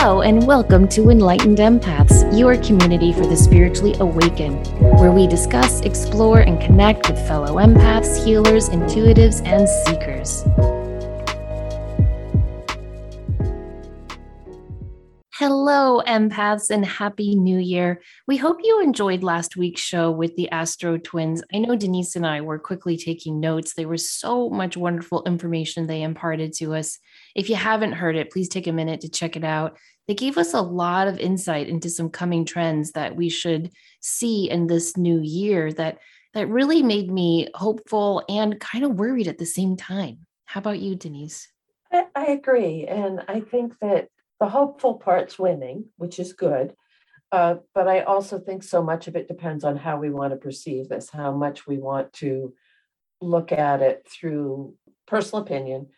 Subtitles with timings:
[0.00, 4.68] Hello, and welcome to Enlightened Empaths, your community for the spiritually awakened,
[5.00, 10.44] where we discuss, explore, and connect with fellow empaths, healers, intuitives, and seekers.
[15.34, 18.00] Hello, empaths, and happy new year.
[18.28, 21.42] We hope you enjoyed last week's show with the Astro twins.
[21.52, 23.74] I know Denise and I were quickly taking notes.
[23.74, 27.00] There was so much wonderful information they imparted to us.
[27.34, 29.78] If you haven't heard it, please take a minute to check it out.
[30.06, 33.70] They gave us a lot of insight into some coming trends that we should
[34.00, 35.98] see in this new year that
[36.34, 40.26] that really made me hopeful and kind of worried at the same time.
[40.44, 41.48] How about you, Denise?
[41.92, 42.86] I, I agree.
[42.86, 44.08] And I think that
[44.40, 46.74] the hopeful part's winning, which is good.
[47.32, 50.38] Uh, but I also think so much of it depends on how we want to
[50.38, 52.54] perceive this, how much we want to
[53.20, 54.74] look at it through
[55.06, 55.88] personal opinion,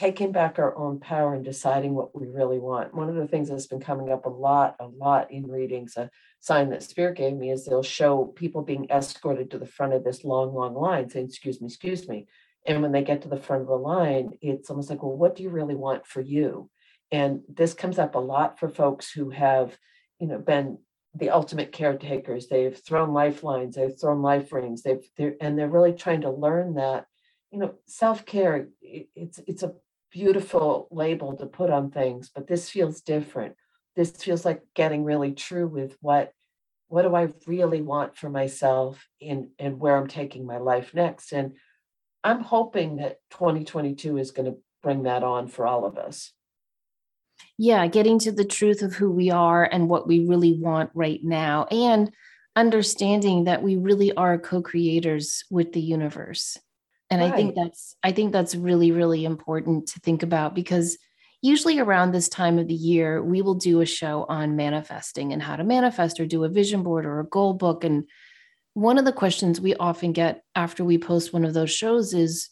[0.00, 2.94] taking back our own power and deciding what we really want.
[2.94, 6.10] One of the things that's been coming up a lot, a lot in readings, a
[6.38, 10.02] sign that Spirit gave me is they'll show people being escorted to the front of
[10.02, 12.26] this long, long line saying, Excuse me, excuse me.
[12.66, 15.36] And when they get to the front of the line, it's almost like, Well, what
[15.36, 16.70] do you really want for you?
[17.12, 19.76] and this comes up a lot for folks who have
[20.18, 20.78] you know been
[21.14, 25.92] the ultimate caretakers they've thrown lifelines they've thrown life rings they've they're, and they're really
[25.92, 27.06] trying to learn that
[27.50, 29.72] you know self-care it's it's a
[30.10, 33.56] beautiful label to put on things but this feels different.
[33.96, 36.32] This feels like getting really true with what
[36.88, 41.32] what do i really want for myself and and where i'm taking my life next?
[41.32, 41.54] And
[42.24, 46.32] i'm hoping that 2022 is going to bring that on for all of us.
[47.58, 51.20] Yeah, getting to the truth of who we are and what we really want right
[51.22, 52.10] now, and
[52.56, 56.58] understanding that we really are co-creators with the universe.
[57.10, 57.32] And right.
[57.32, 60.96] I think that's I think that's really really important to think about because
[61.42, 65.42] usually around this time of the year we will do a show on manifesting and
[65.42, 68.04] how to manifest or do a vision board or a goal book and
[68.74, 72.50] one of the questions we often get after we post one of those shows is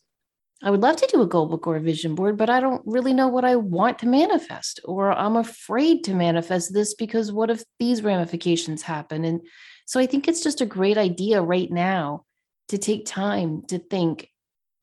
[0.63, 2.83] I would love to do a goal book or a vision board, but I don't
[2.85, 7.51] really know what I want to manifest, or I'm afraid to manifest this because what
[7.51, 9.25] if these ramifications happen?
[9.25, 9.41] And
[9.87, 12.25] so I think it's just a great idea right now
[12.69, 14.29] to take time to think,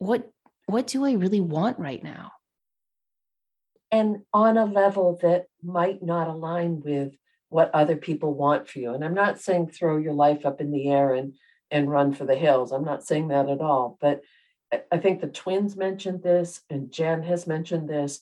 [0.06, 0.30] what
[0.68, 2.32] what do I really want right now?
[3.92, 7.14] And on a level that might not align with
[7.50, 8.94] what other people want for you.
[8.94, 11.34] And I'm not saying throw your life up in the air and
[11.72, 12.72] and run for the hills.
[12.72, 14.22] I'm not saying that at all, but
[14.92, 18.20] I think the twins mentioned this, and Jen has mentioned this.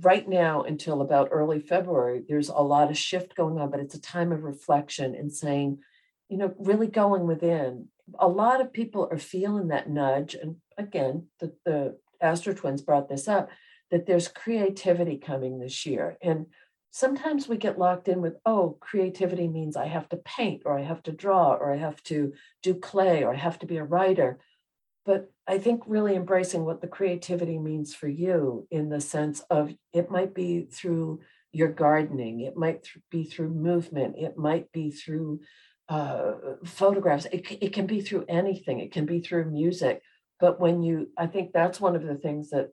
[0.00, 3.94] Right now, until about early February, there's a lot of shift going on, but it's
[3.94, 5.78] a time of reflection and saying,
[6.28, 7.88] you know, really going within.
[8.18, 10.34] A lot of people are feeling that nudge.
[10.34, 13.48] And again, the, the Astro twins brought this up
[13.90, 16.16] that there's creativity coming this year.
[16.20, 16.46] And
[16.90, 20.82] sometimes we get locked in with, oh, creativity means I have to paint or I
[20.82, 22.32] have to draw or I have to
[22.62, 24.38] do clay or I have to be a writer
[25.06, 29.72] but I think really embracing what the creativity means for you in the sense of
[29.92, 31.20] it might be through
[31.52, 35.40] your gardening, it might th- be through movement, it might be through
[35.88, 36.32] uh,
[36.64, 40.02] photographs, it, it can be through anything, it can be through music.
[40.40, 42.70] But when you, I think that's one of the things that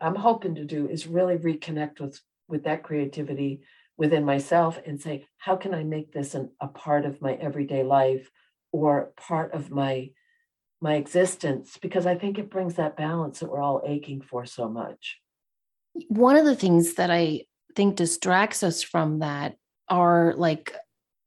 [0.00, 3.62] I'm hoping to do is really reconnect with with that creativity
[3.96, 7.82] within myself and say, how can I make this an, a part of my everyday
[7.82, 8.30] life
[8.72, 10.10] or part of my
[10.80, 14.68] my existence because I think it brings that balance that we're all aching for so
[14.68, 15.18] much.
[16.08, 17.44] One of the things that I
[17.76, 19.56] think distracts us from that
[19.88, 20.74] are like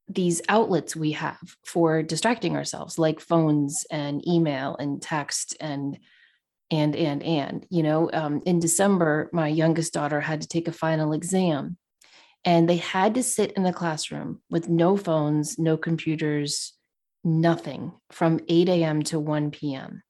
[0.07, 5.97] these outlets we have for distracting ourselves like phones and email and text and
[6.69, 10.71] and and and you know um, in december my youngest daughter had to take a
[10.71, 11.77] final exam
[12.43, 16.75] and they had to sit in the classroom with no phones no computers
[17.25, 19.01] nothing from 8 a.m.
[19.03, 20.03] to 1 p.m.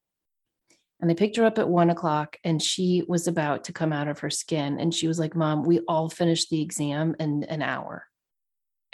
[0.99, 4.07] And they picked her up at one o'clock and she was about to come out
[4.07, 4.79] of her skin.
[4.79, 8.05] And she was like, Mom, we all finished the exam in an hour.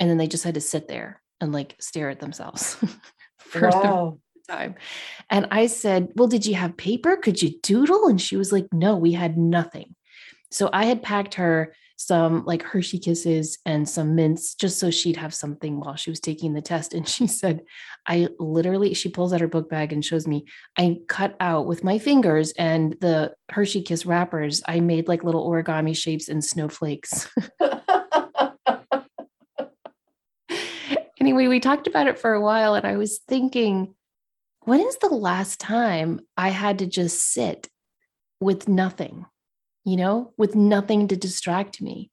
[0.01, 2.75] And then they just had to sit there and like stare at themselves
[3.37, 4.17] for wow.
[4.33, 4.75] the time.
[5.29, 7.15] And I said, Well, did you have paper?
[7.15, 8.07] Could you doodle?
[8.07, 9.95] And she was like, No, we had nothing.
[10.49, 15.17] So I had packed her some like Hershey kisses and some mints just so she'd
[15.17, 16.95] have something while she was taking the test.
[16.95, 17.61] And she said,
[18.07, 20.45] I literally, she pulls out her book bag and shows me,
[20.79, 25.47] I cut out with my fingers and the Hershey kiss wrappers, I made like little
[25.47, 27.29] origami shapes and snowflakes.
[31.31, 33.95] anyway, we talked about it for a while and I was thinking,
[34.61, 37.67] when is the last time I had to just sit
[38.39, 39.25] with nothing?
[39.83, 42.11] you know, with nothing to distract me.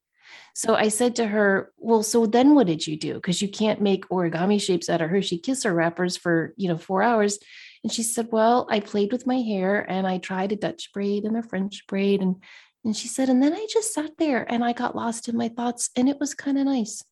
[0.55, 3.15] So I said to her, Well, so then what did you do?
[3.15, 7.03] Because you can't make origami shapes out of Hershey Kisser wrappers for, you know, four
[7.03, 7.39] hours.
[7.85, 11.25] And she said, Well, I played with my hair and I tried a Dutch braid
[11.25, 12.21] and a French braid.
[12.21, 12.37] And
[12.85, 15.49] and she said, and then I just sat there and I got lost in my
[15.49, 17.03] thoughts and it was kind of nice.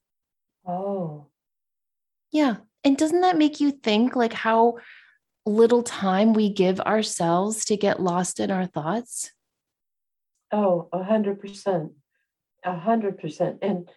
[0.67, 1.26] Oh.
[2.37, 2.56] Yeah.
[2.85, 4.77] And doesn't that make you think like how
[5.47, 9.33] little time we give ourselves to get lost in our thoughts?
[10.53, 11.93] Oh, a hundred percent.
[12.62, 13.61] A hundred percent.
[13.62, 13.88] And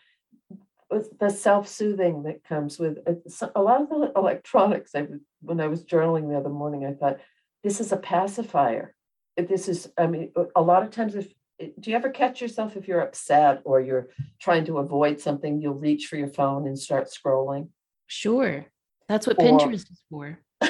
[1.20, 4.96] the self-soothing that comes with uh, a lot of the electronics.
[4.96, 5.06] I
[5.42, 7.20] when I was journaling the other morning, I thought
[7.62, 8.96] this is a pacifier.
[9.36, 11.28] This is, I mean, a- a lot of times if
[11.60, 14.08] eh, do you ever catch yourself if you're upset or you're
[14.40, 17.68] trying to avoid something, you'll reach for your phone and start scrolling?
[18.10, 18.66] Sure.
[19.08, 20.40] That's what Or- Pinterest is for.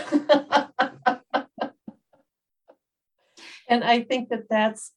[3.69, 4.91] and I think that that's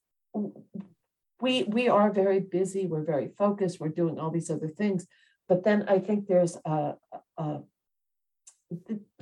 [1.41, 2.85] we we are very busy.
[2.85, 3.79] We're very focused.
[3.79, 5.07] We're doing all these other things,
[5.47, 6.95] but then I think there's a,
[7.37, 7.59] a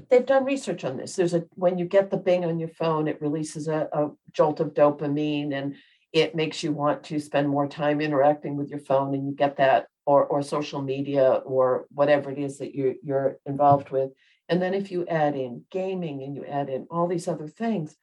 [0.10, 1.16] they've done research on this.
[1.16, 4.60] There's a when you get the Bing on your phone, it releases a, a jolt
[4.60, 5.76] of dopamine and
[6.12, 9.58] it makes you want to spend more time interacting with your phone, and you get
[9.58, 14.12] that or or social media or whatever it is that you you're involved with.
[14.50, 17.96] And then if you add in gaming and you add in all these other things,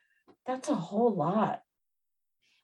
[0.46, 1.62] that's a whole lot.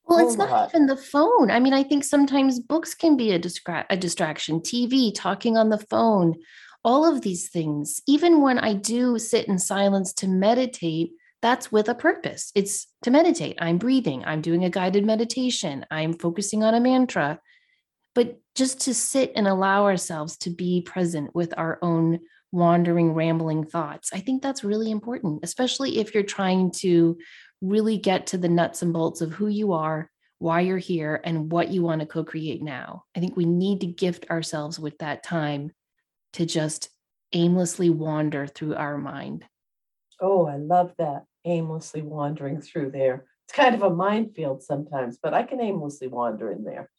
[0.07, 0.71] Well, it's not lot.
[0.71, 1.51] even the phone.
[1.51, 5.71] I mean, I think sometimes books can be a, distra- a distraction, TV, talking on
[5.71, 6.35] the phone,
[6.85, 8.03] all of these things.
[8.07, 12.53] Even when I do sit in silence to meditate, that's with a purpose.
[12.55, 13.59] It's to meditate.
[13.61, 17.39] I'm breathing, I'm doing a guided meditation, I'm focusing on a mantra.
[18.15, 22.21] But just to sit and allow ourselves to be present with our own
[22.53, 27.19] wandering, rambling thoughts, I think that's really important, especially if you're trying to
[27.61, 31.51] really get to the nuts and bolts of who you are, why you're here, and
[31.51, 33.05] what you want to co create now.
[33.17, 35.73] I think we need to gift ourselves with that time
[36.35, 36.91] to just
[37.33, 39.45] aimlessly wander through our mind.
[40.21, 41.25] Oh, I love that.
[41.45, 43.27] Aimlessly wandering through there.
[43.47, 46.91] It's kind of a minefield sometimes, but I can aimlessly wander in there.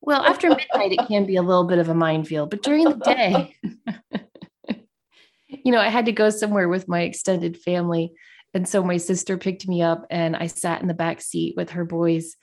[0.00, 2.96] Well, after midnight, it can be a little bit of a minefield, but during the
[2.96, 3.54] day,
[5.48, 8.12] you know, I had to go somewhere with my extended family.
[8.54, 11.70] And so my sister picked me up and I sat in the back seat with
[11.70, 12.36] her boys.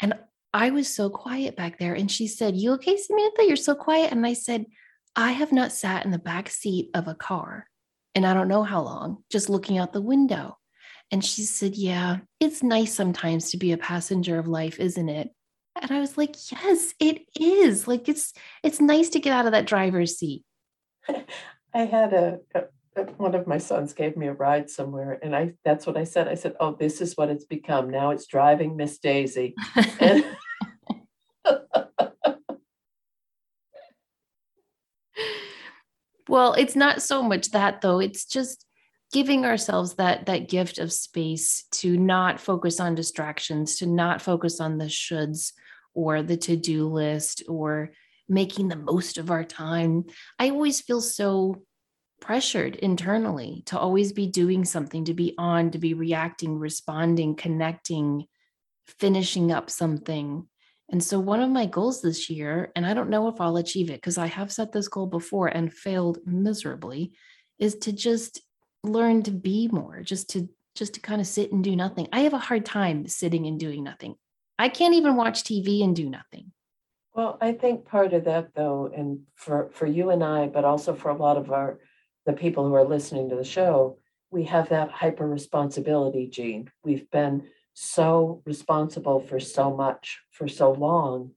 [0.00, 0.14] And
[0.52, 1.94] I was so quiet back there.
[1.94, 3.44] And she said, You okay, Samantha?
[3.44, 4.12] You're so quiet.
[4.12, 4.66] And I said,
[5.14, 7.66] I have not sat in the back seat of a car
[8.14, 10.56] and I don't know how long, just looking out the window.
[11.12, 15.30] And she said, Yeah, it's nice sometimes to be a passenger of life, isn't it?
[15.82, 17.86] And I was like, Yes, it is.
[17.86, 18.32] Like it's
[18.62, 20.44] it's nice to get out of that driver's seat.
[21.74, 22.64] I had a, a
[23.18, 26.28] one of my sons gave me a ride somewhere, and I that's what I said.
[26.28, 27.90] I said, "Oh, this is what it's become.
[27.90, 29.54] Now it's driving Miss Daisy."
[30.00, 30.24] And
[36.28, 38.00] Well, it's not so much that though.
[38.00, 38.66] It's just
[39.12, 44.60] giving ourselves that that gift of space to not focus on distractions, to not focus
[44.60, 45.52] on the shoulds
[45.96, 47.90] or the to-do list or
[48.28, 50.04] making the most of our time.
[50.38, 51.62] I always feel so
[52.20, 58.26] pressured internally to always be doing something, to be on, to be reacting, responding, connecting,
[58.86, 60.46] finishing up something.
[60.88, 63.90] And so, one of my goals this year, and I don't know if I'll achieve
[63.90, 67.12] it because I have set this goal before and failed miserably,
[67.58, 68.40] is to just
[68.84, 72.06] learn to be more, just to just to kind of sit and do nothing.
[72.12, 74.14] I have a hard time sitting and doing nothing.
[74.58, 76.52] I can't even watch TV and do nothing.
[77.14, 80.94] well, I think part of that, though, and for for you and I, but also
[80.94, 81.78] for a lot of our
[82.26, 83.98] the people who are listening to the show,
[84.30, 86.70] we have that hyper responsibility gene.
[86.84, 91.32] We've been so responsible for so much for so long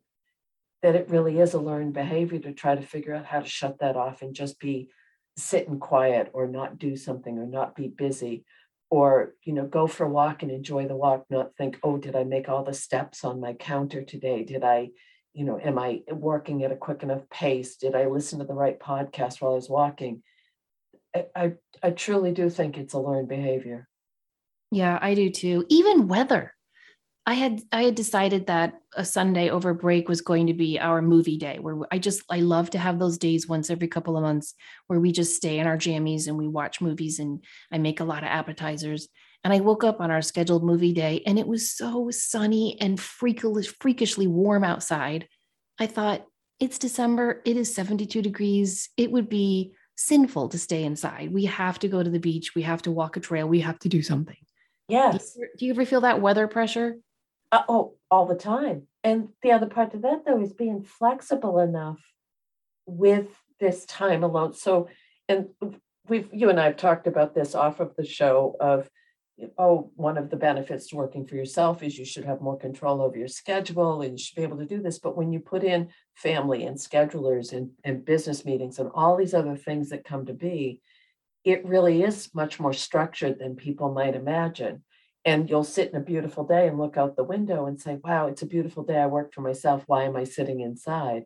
[0.81, 3.79] that it really is a learned behavior to try to figure out how to shut
[3.79, 4.89] that off and just be
[5.37, 8.45] sitting quiet or not do something or not be busy
[8.89, 12.15] or you know go for a walk and enjoy the walk not think oh did
[12.15, 14.89] i make all the steps on my counter today did i
[15.33, 18.53] you know am i working at a quick enough pace did i listen to the
[18.53, 20.21] right podcast while i was walking
[21.15, 21.53] i i,
[21.83, 23.87] I truly do think it's a learned behavior
[24.71, 25.65] Yeah, I do too.
[25.69, 26.53] Even weather.
[27.29, 30.99] I had I had decided that a Sunday over break was going to be our
[30.99, 34.23] movie day where I just I love to have those days once every couple of
[34.23, 34.55] months
[34.87, 38.03] where we just stay in our jammies and we watch movies and I make a
[38.03, 39.09] lot of appetizers.
[39.43, 42.99] And I woke up on our scheduled movie day and it was so sunny and
[42.99, 45.27] freakish, freakishly warm outside.
[45.77, 46.25] I thought
[46.59, 48.89] it's December, it is 72 degrees.
[48.97, 51.31] It would be sinful to stay inside.
[51.31, 53.77] We have to go to the beach, we have to walk a trail, we have
[53.79, 54.37] to do something.
[54.87, 56.95] Do yes you, do you ever feel that weather pressure?
[57.51, 58.87] Uh, oh, all the time.
[59.03, 61.99] And the other part of that, though, is being flexible enough
[62.85, 63.27] with
[63.59, 64.53] this time alone.
[64.53, 64.89] So,
[65.27, 65.49] and
[66.07, 68.89] we've, you and I have talked about this off of the show of,
[69.57, 73.01] oh, one of the benefits to working for yourself is you should have more control
[73.01, 74.99] over your schedule and you should be able to do this.
[74.99, 79.33] But when you put in family and schedulers and, and business meetings and all these
[79.33, 80.81] other things that come to be,
[81.45, 84.83] it really is much more structured than people might imagine.
[85.25, 88.27] And you'll sit in a beautiful day and look out the window and say, wow,
[88.27, 88.97] it's a beautiful day.
[88.97, 89.83] I work for myself.
[89.85, 91.23] Why am I sitting inside?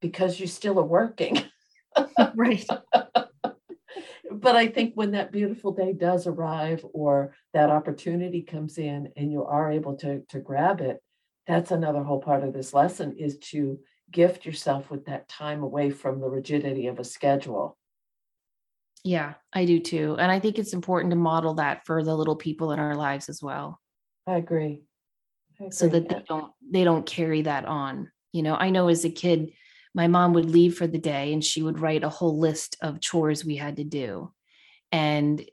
[0.00, 1.42] Because you still are working.
[2.34, 2.66] right.
[4.32, 9.30] but I think when that beautiful day does arrive or that opportunity comes in and
[9.30, 11.00] you are able to, to grab it,
[11.46, 13.78] that's another whole part of this lesson is to
[14.10, 17.76] gift yourself with that time away from the rigidity of a schedule.
[19.06, 20.16] Yeah, I do too.
[20.18, 23.28] And I think it's important to model that for the little people in our lives
[23.28, 23.80] as well.
[24.26, 24.82] I agree.
[25.60, 25.70] I agree.
[25.70, 28.10] So that they don't they don't carry that on.
[28.32, 29.52] You know, I know as a kid,
[29.94, 33.00] my mom would leave for the day and she would write a whole list of
[33.00, 34.32] chores we had to do.
[34.90, 35.48] And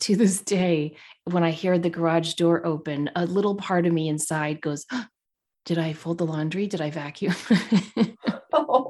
[0.00, 4.08] to this day, when I hear the garage door open, a little part of me
[4.08, 5.06] inside goes, oh,
[5.64, 6.66] Did I fold the laundry?
[6.66, 7.34] Did I vacuum?
[8.54, 8.87] oh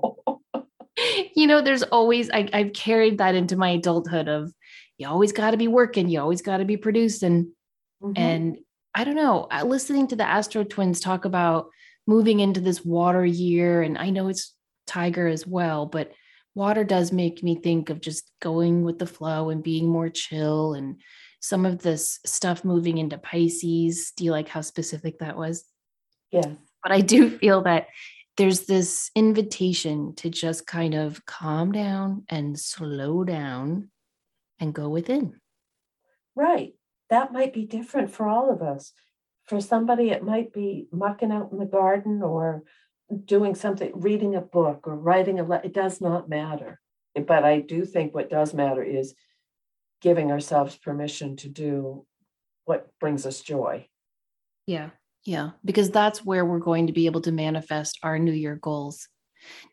[1.34, 4.52] you know, there's always, I, I've carried that into my adulthood of
[4.98, 7.52] you always got to be working, you always got to be producing.
[8.02, 8.20] Mm-hmm.
[8.20, 8.58] And
[8.94, 11.68] I don't know, listening to the Astro Twins talk about
[12.06, 14.54] moving into this water year, and I know it's
[14.86, 16.12] Tiger as well, but
[16.54, 20.74] water does make me think of just going with the flow and being more chill
[20.74, 21.00] and
[21.40, 24.12] some of this stuff moving into Pisces.
[24.16, 25.64] Do you like how specific that was?
[26.32, 26.54] Yeah.
[26.82, 27.86] But I do feel that
[28.38, 33.90] there's this invitation to just kind of calm down and slow down
[34.60, 35.40] and go within.
[36.36, 36.74] Right.
[37.10, 38.92] That might be different for all of us.
[39.46, 42.62] For somebody, it might be mucking out in the garden or
[43.24, 45.66] doing something, reading a book or writing a letter.
[45.66, 46.80] It does not matter.
[47.14, 49.14] But I do think what does matter is
[50.00, 52.06] giving ourselves permission to do
[52.66, 53.88] what brings us joy.
[54.66, 54.90] Yeah.
[55.28, 59.08] Yeah, because that's where we're going to be able to manifest our New Year goals.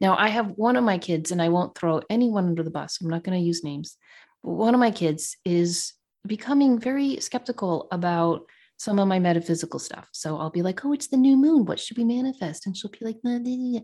[0.01, 2.99] Now, I have one of my kids, and I won't throw anyone under the bus.
[2.99, 3.95] I'm not going to use names.
[4.43, 5.93] But one of my kids is
[6.27, 8.41] becoming very skeptical about
[8.75, 10.09] some of my metaphysical stuff.
[10.11, 11.63] So I'll be like, oh, it's the new moon.
[11.63, 12.65] What should we manifest?
[12.65, 13.79] And she'll be like, nah, nah, nah.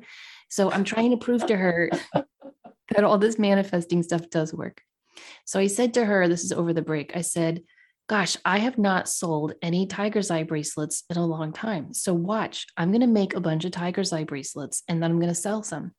[0.50, 4.82] so I'm trying to prove to her that all this manifesting stuff does work.
[5.46, 7.62] So I said to her, this is over the break, I said,
[8.12, 11.94] gosh, I have not sold any tiger's eye bracelets in a long time.
[11.94, 15.18] So watch, I'm going to make a bunch of tiger's eye bracelets and then I'm
[15.18, 15.94] going to sell some.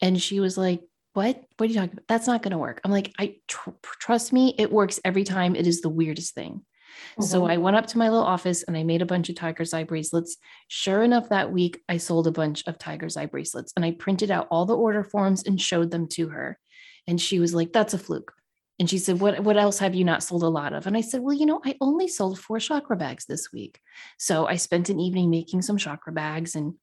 [0.00, 0.80] And she was like,
[1.12, 1.44] what?
[1.58, 2.08] What are you talking about?
[2.08, 2.80] That's not going to work.
[2.82, 5.54] I'm like, I tr- trust me, it works every time.
[5.54, 6.62] It is the weirdest thing.
[7.12, 7.24] Mm-hmm.
[7.24, 9.74] So I went up to my little office and I made a bunch of tiger's
[9.74, 10.38] eye bracelets.
[10.68, 14.30] Sure enough, that week I sold a bunch of tiger's eye bracelets and I printed
[14.30, 16.58] out all the order forms and showed them to her.
[17.06, 18.32] And she was like, that's a fluke.
[18.78, 20.86] And she said, what, what else have you not sold a lot of?
[20.86, 23.78] And I said, Well, you know, I only sold four chakra bags this week.
[24.18, 26.74] So I spent an evening making some chakra bags and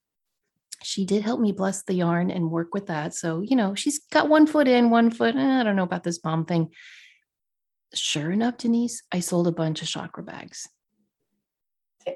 [0.84, 3.14] she did help me bless the yarn and work with that.
[3.14, 5.36] So, you know, she's got one foot in, one foot.
[5.36, 6.70] Eh, I don't know about this bomb thing.
[7.94, 10.68] Sure enough, Denise, I sold a bunch of chakra bags.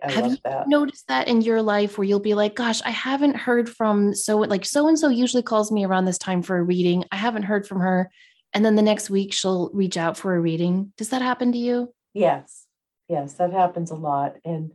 [0.03, 0.67] I have you that.
[0.67, 4.37] noticed that in your life where you'll be like, gosh, I haven't heard from so
[4.37, 7.03] like so and so usually calls me around this time for a reading.
[7.11, 8.09] I haven't heard from her
[8.55, 10.93] and then the next week she'll reach out for a reading.
[10.97, 11.93] Does that happen to you?
[12.13, 12.65] Yes,
[13.09, 14.37] yes, that happens a lot.
[14.45, 14.71] And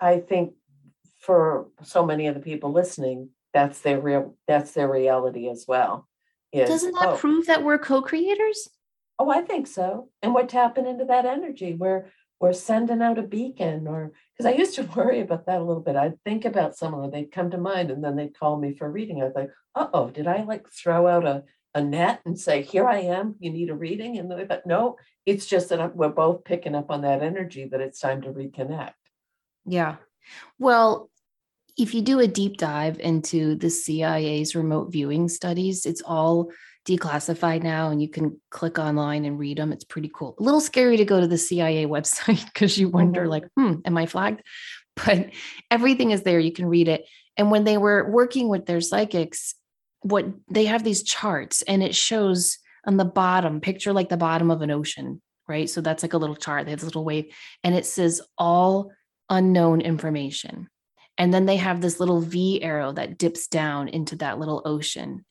[0.00, 0.54] I think
[1.18, 6.08] for so many of the people listening, that's their real that's their reality as well.
[6.52, 8.68] Is, Doesn't that oh, prove that we're co-creators?
[9.18, 10.10] Oh, I think so.
[10.22, 11.74] And we're tapping into that energy.
[11.74, 12.06] We're
[12.38, 15.82] we're sending out a beacon or because I used to worry about that a little
[15.82, 15.96] bit.
[15.96, 18.90] I'd think about someone, they'd come to mind and then they'd call me for a
[18.90, 19.22] reading.
[19.22, 21.42] I'd like, uh-oh, did I like throw out a
[21.76, 24.16] a net and say, here I am, you need a reading.
[24.16, 28.00] And thought, no, it's just that we're both picking up on that energy that it's
[28.00, 28.94] time to reconnect.
[29.66, 29.96] Yeah.
[30.58, 31.10] Well,
[31.76, 36.50] if you do a deep dive into the CIA's remote viewing studies, it's all
[36.88, 39.70] declassified now and you can click online and read them.
[39.70, 40.34] It's pretty cool.
[40.40, 43.30] A little scary to go to the CIA website because you wonder, mm-hmm.
[43.30, 44.42] like, hmm, am I flagged?
[45.04, 45.28] But
[45.70, 46.40] everything is there.
[46.40, 47.04] You can read it.
[47.36, 49.54] And when they were working with their psychics,
[50.00, 54.50] what they have these charts and it shows on the bottom, picture like the bottom
[54.50, 55.68] of an ocean, right?
[55.68, 56.64] So that's like a little chart.
[56.64, 57.34] They have this little wave
[57.64, 58.92] and it says all
[59.28, 60.68] unknown information.
[61.18, 65.24] And then they have this little V arrow that dips down into that little ocean.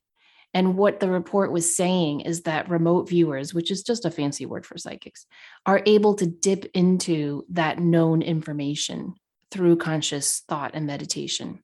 [0.54, 4.46] And what the report was saying is that remote viewers, which is just a fancy
[4.46, 5.26] word for psychics,
[5.66, 9.16] are able to dip into that known information
[9.52, 11.60] through conscious thought and meditation.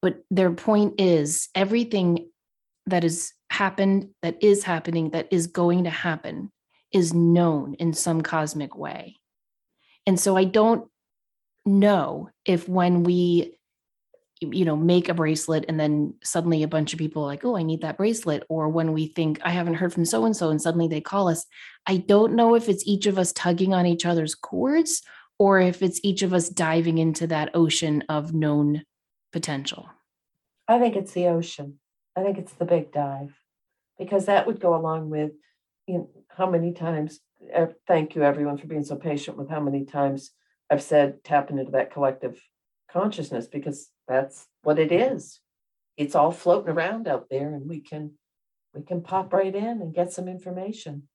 [0.00, 2.28] But their point is everything
[2.86, 6.52] that has happened, that is happening, that is going to happen
[6.92, 9.16] is known in some cosmic way.
[10.06, 10.88] And so I don't
[11.66, 13.54] know if when we
[14.40, 17.56] you know make a bracelet and then suddenly a bunch of people are like oh
[17.56, 20.48] i need that bracelet or when we think i haven't heard from so and so
[20.48, 21.44] and suddenly they call us
[21.86, 25.02] i don't know if it's each of us tugging on each other's cords
[25.38, 28.82] or if it's each of us diving into that ocean of known
[29.32, 29.88] potential
[30.70, 31.78] I think it's the ocean.
[32.14, 33.34] I think it's the big dive
[33.98, 35.32] because that would go along with
[35.86, 37.20] you know, how many times.
[37.50, 40.32] eh, Thank you, everyone, for being so patient with how many times
[40.70, 42.38] I've said tapping into that collective
[42.90, 45.40] consciousness because that's what it is.
[45.96, 48.12] It's all floating around out there, and we can
[48.74, 51.08] we can pop right in and get some information.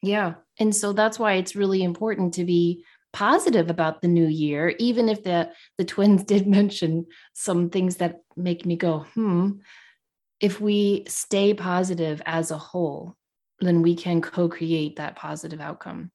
[0.00, 0.34] Yeah.
[0.58, 5.08] And so that's why it's really important to be positive about the new year, even
[5.08, 9.52] if the the twins did mention some things that make me go, hmm.
[10.40, 13.16] If we stay positive as a whole,
[13.60, 16.10] then we can co-create that positive outcome.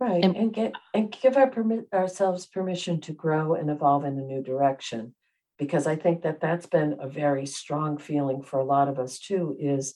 [0.00, 4.18] Right, And- and get and give our permit ourselves permission to grow and evolve in
[4.18, 5.14] a new direction.
[5.56, 9.20] Because I think that that's been a very strong feeling for a lot of us
[9.20, 9.94] too, is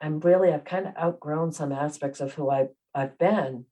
[0.00, 3.66] I'm really, I've kind of outgrown some aspects of who I I've been.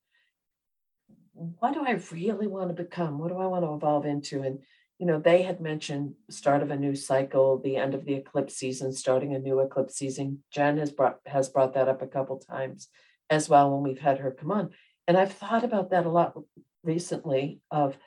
[1.59, 3.17] What do I really want to become?
[3.17, 4.41] What do I want to evolve into?
[4.41, 4.59] And
[4.99, 8.55] you know, they had mentioned start of a new cycle, the end of the eclipse
[8.55, 10.43] season, starting a new eclipse season.
[10.51, 12.87] Jen has brought has brought that up a couple times
[13.29, 14.69] as well when we've had her come on.
[15.07, 16.37] And I've thought about that a lot
[16.83, 17.97] recently of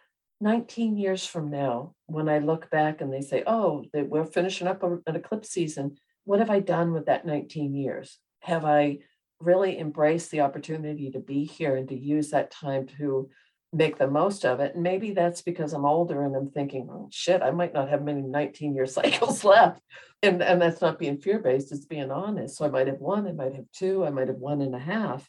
[0.40, 4.82] 19 years from now, when I look back and they say, oh, we're finishing up
[4.82, 8.18] an eclipse season, what have I done with that 19 years?
[8.40, 8.98] Have I
[9.40, 13.28] really embrace the opportunity to be here and to use that time to
[13.72, 14.74] make the most of it?
[14.74, 18.02] And maybe that's because I'm older and I'm thinking, oh, shit, I might not have
[18.02, 19.80] many 19 year cycles left.
[20.22, 22.56] And, and that's not being fear based, it's being honest.
[22.56, 24.78] So I might have one, I might have two, I might have one and a
[24.78, 25.28] half.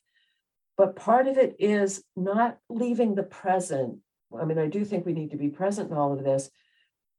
[0.77, 3.99] But part of it is not leaving the present.
[4.37, 6.49] I mean, I do think we need to be present in all of this,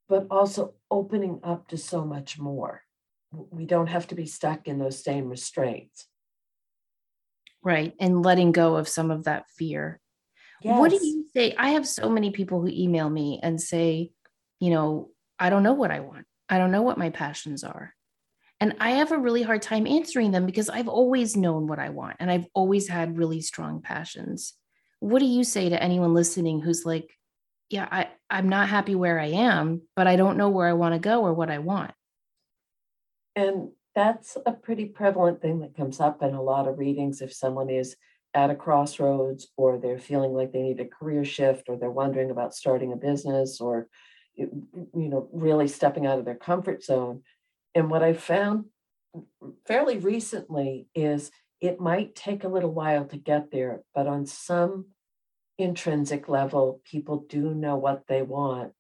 [0.09, 2.83] but also opening up to so much more.
[3.33, 6.07] We don't have to be stuck in those same restraints.
[7.67, 7.95] Right.
[7.99, 10.01] And letting go of some of that fear.
[10.63, 11.55] What do you say?
[11.59, 14.13] I have so many people who email me and say,
[14.61, 16.27] you know, I don't know what I want.
[16.49, 17.93] I don't know what my passions are.
[18.61, 21.91] And I have a really hard time answering them because I've always known what I
[21.91, 24.55] want and I've always had really strong passions.
[25.01, 27.11] What do you say to anyone listening who's like,
[27.69, 30.95] yeah, I, I'm not happy where I am, but I don't know where I want
[30.95, 31.91] to go or what I want?
[33.35, 37.33] And that's a pretty prevalent thing that comes up in a lot of readings if
[37.33, 37.97] someone is
[38.35, 42.31] at a crossroads or they're feeling like they need a career shift or they're wondering
[42.31, 43.89] about starting a business or
[44.35, 44.51] you
[44.95, 47.23] know really stepping out of their comfort zone.
[47.75, 48.67] And what I found
[49.67, 51.31] fairly recently is
[51.63, 54.89] it might take a little while to get there, but on some
[55.57, 58.73] intrinsic level, people do know what they want,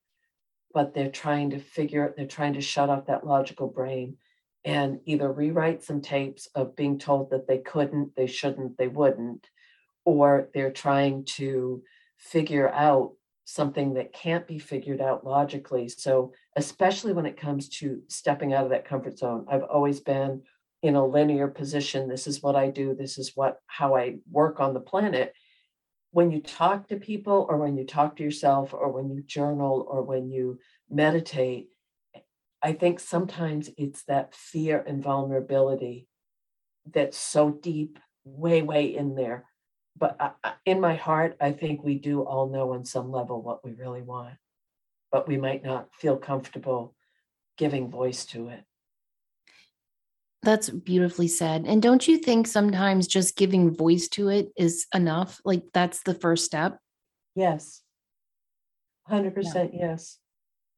[0.74, 4.18] but they're trying to figure, they're trying to shut off that logical brain
[4.66, 9.46] and either rewrite some tapes of being told that they couldn't, they shouldn't, they wouldn't,
[10.04, 11.82] or they're trying to
[12.18, 13.12] figure out
[13.44, 15.88] something that can't be figured out logically.
[15.88, 20.42] So, especially when it comes to stepping out of that comfort zone, I've always been
[20.82, 22.08] in a linear position.
[22.08, 25.32] This is what I do, this is what how I work on the planet.
[26.10, 29.86] When you talk to people, or when you talk to yourself, or when you journal,
[29.88, 30.58] or when you
[30.90, 31.68] meditate,
[32.62, 36.08] I think sometimes it's that fear and vulnerability
[36.90, 39.46] that's so deep, way, way in there.
[39.96, 43.64] But I- in my heart, I think we do all know on some level what
[43.64, 44.34] we really want,
[45.10, 46.94] but we might not feel comfortable
[47.56, 48.64] giving voice to it.
[50.42, 51.64] That's beautifully said.
[51.66, 55.40] And don't you think sometimes just giving voice to it is enough?
[55.44, 56.78] Like that's the first step.
[57.34, 57.82] Yes.
[59.10, 60.18] 100% yes.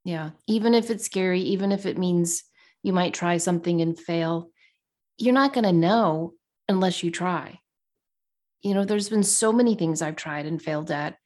[0.08, 0.30] Yeah.
[0.46, 2.42] Even if it's scary, even if it means
[2.82, 4.48] you might try something and fail,
[5.18, 6.32] you're not going to know
[6.66, 7.60] unless you try.
[8.62, 11.18] You know, there's been so many things I've tried and failed at.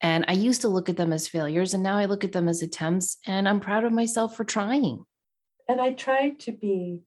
[0.00, 2.48] And I used to look at them as failures, and now I look at them
[2.48, 3.18] as attempts.
[3.26, 5.04] And I'm proud of myself for trying.
[5.68, 7.02] And I try to be,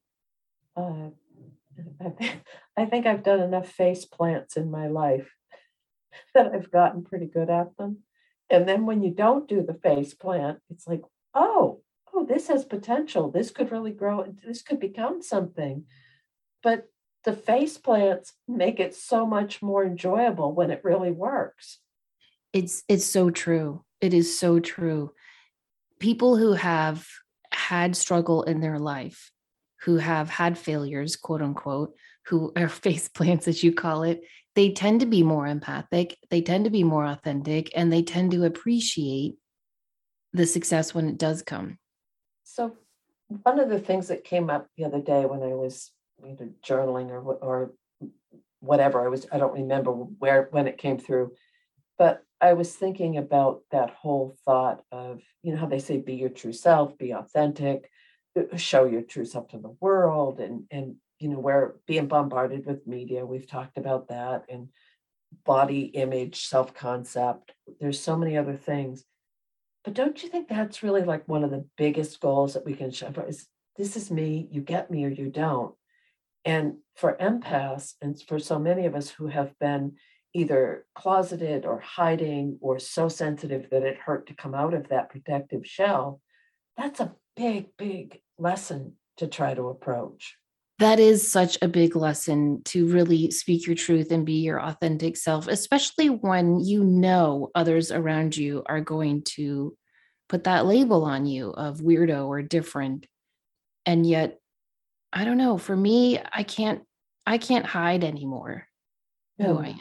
[0.76, 1.08] uh,
[2.00, 2.40] I,
[2.76, 5.34] I think I've done enough face plants in my life
[6.34, 8.04] that I've gotten pretty good at them.
[8.50, 11.02] And then when you don't do the face plant, it's like,
[11.34, 11.80] oh,
[12.12, 13.30] oh, this has potential.
[13.30, 14.24] This could really grow.
[14.46, 15.84] This could become something.
[16.62, 16.88] But
[17.24, 21.78] the face plants make it so much more enjoyable when it really works.
[22.52, 23.84] It's it's so true.
[24.00, 25.12] It is so true.
[25.98, 27.06] People who have
[27.52, 29.30] had struggle in their life,
[29.82, 31.94] who have had failures, quote unquote,
[32.26, 34.22] who are face plants, as you call it,
[34.54, 38.30] they tend to be more empathic, they tend to be more authentic, and they tend
[38.32, 39.34] to appreciate
[40.34, 41.78] the success when it does come.
[42.42, 42.76] So,
[43.42, 45.90] one of the things that came up the other day when I was
[46.28, 47.72] either journaling or or
[48.60, 51.32] whatever I was, I don't remember where when it came through,
[51.98, 56.14] but I was thinking about that whole thought of you know how they say be
[56.14, 57.88] your true self, be authentic,
[58.38, 62.66] uh, show your true self to the world, and and you know, we're being bombarded
[62.66, 63.24] with media.
[63.24, 64.68] We've talked about that and
[65.44, 67.52] body image, self concept.
[67.80, 69.04] There's so many other things.
[69.84, 72.90] But don't you think that's really like one of the biggest goals that we can
[72.90, 75.74] show is this is me, you get me or you don't.
[76.44, 79.96] And for empaths, and for so many of us who have been
[80.32, 85.10] either closeted or hiding or so sensitive that it hurt to come out of that
[85.10, 86.20] protective shell,
[86.76, 90.36] that's a big, big lesson to try to approach
[90.78, 95.16] that is such a big lesson to really speak your truth and be your authentic
[95.16, 99.76] self, especially when you know others around you are going to
[100.28, 103.06] put that label on you of weirdo or different.
[103.86, 104.38] And yet,
[105.12, 106.82] I don't know, for me, I can't
[107.26, 108.66] I can't hide anymore
[109.38, 109.78] who I am.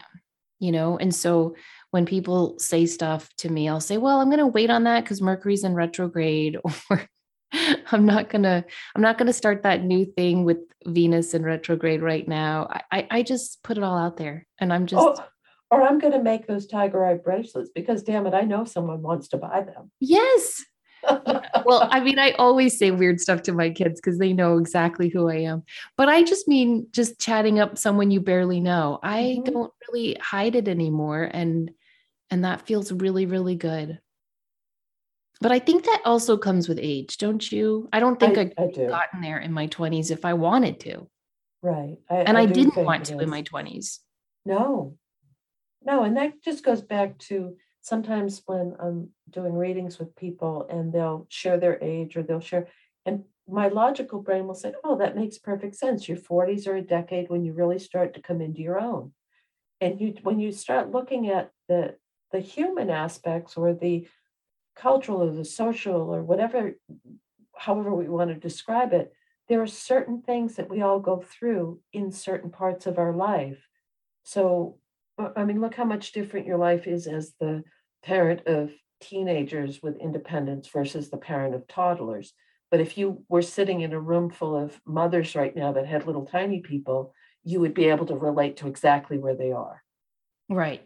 [0.59, 1.55] You know, and so
[1.91, 5.03] when people say stuff to me, I'll say, well, I'm going to wait on that
[5.03, 6.57] because Mercury's in retrograde,
[6.89, 7.07] or
[7.91, 12.27] I'm not gonna I'm not gonna start that new thing with Venus in retrograde right
[12.27, 12.67] now.
[12.91, 15.23] I I just put it all out there and I'm just oh,
[15.71, 19.27] or I'm gonna make those tiger eye bracelets because damn it, I know someone wants
[19.29, 19.91] to buy them.
[19.99, 20.63] Yes.
[21.65, 25.09] well, I mean, I always say weird stuff to my kids because they know exactly
[25.09, 25.63] who I am.
[25.97, 28.99] But I just mean just chatting up someone you barely know.
[29.03, 29.51] I mm-hmm.
[29.51, 31.29] don't really hide it anymore.
[31.31, 31.71] And
[32.29, 33.99] and that feels really, really good.
[35.43, 37.89] But I think that also comes with age, don't you?
[37.91, 40.79] I don't think I, I, I could gotten there in my 20s if I wanted
[40.79, 41.09] to.
[41.61, 41.97] Right.
[42.09, 43.99] I, and I, didn't want to in my 20s.
[44.45, 44.95] No.
[45.83, 50.93] No, and that just goes back to sometimes when I'm doing readings with people and
[50.93, 52.67] they'll share their age or they'll share
[53.05, 56.07] and my logical brain will say, "Oh, that makes perfect sense.
[56.07, 59.11] Your 40s are a decade when you really start to come into your own."
[59.81, 61.97] And you when you start looking at the
[62.31, 64.07] the human aspects or the
[64.75, 66.73] cultural or the social or whatever,
[67.55, 69.13] however we want to describe it,
[69.49, 73.67] there are certain things that we all go through in certain parts of our life.
[74.23, 74.77] So,
[75.17, 77.63] uh, I mean, look how much different your life is as the
[78.03, 82.33] parent of teenagers with independence versus the parent of toddlers.
[82.71, 86.07] But if you were sitting in a room full of mothers right now that had
[86.07, 89.83] little tiny people, you would be able to relate to exactly where they are.
[90.49, 90.83] Right.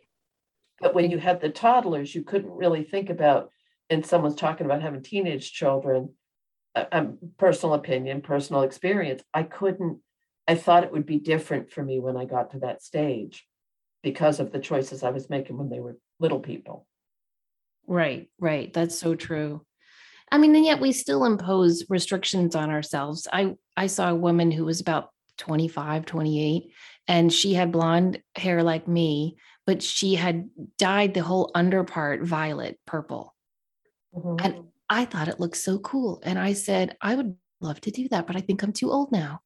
[0.80, 3.52] But when you had the toddlers, you couldn't really think about
[3.90, 6.14] and someone's talking about having teenage children,
[6.92, 10.00] um, personal opinion, personal experience, I couldn't,
[10.48, 13.46] I thought it would be different for me when I got to that stage
[14.04, 16.88] because of the choices I was making when they were little people.
[17.88, 18.72] Right, right.
[18.74, 19.66] That's so true.
[20.32, 23.28] I mean, and yet we still impose restrictions on ourselves.
[23.32, 26.74] I I saw a woman who was about 25, 28,
[27.08, 32.24] and she had blonde hair like me, but she had dyed the whole under part
[32.24, 33.36] violet purple.
[34.18, 34.46] Mm-hmm.
[34.46, 36.22] And I thought it looked so cool.
[36.24, 39.12] And I said, I would love to do that, but I think I'm too old
[39.12, 39.42] now.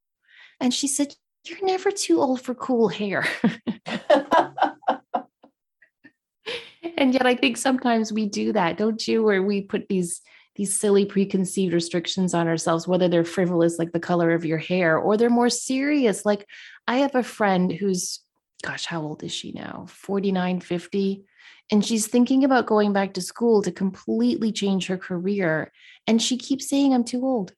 [0.60, 1.13] And she said,
[1.45, 3.25] You're never too old for cool hair.
[6.97, 9.23] and yet I think sometimes we do that, don't you?
[9.23, 10.21] Where we put these
[10.55, 14.97] these silly preconceived restrictions on ourselves, whether they're frivolous, like the color of your hair,
[14.97, 16.25] or they're more serious.
[16.25, 16.45] Like
[16.88, 18.19] I have a friend who's,
[18.62, 19.86] gosh, how old is she now?
[19.88, 21.23] 49, 50
[21.71, 25.71] and she's thinking about going back to school to completely change her career
[26.05, 27.53] and she keeps saying i'm too old.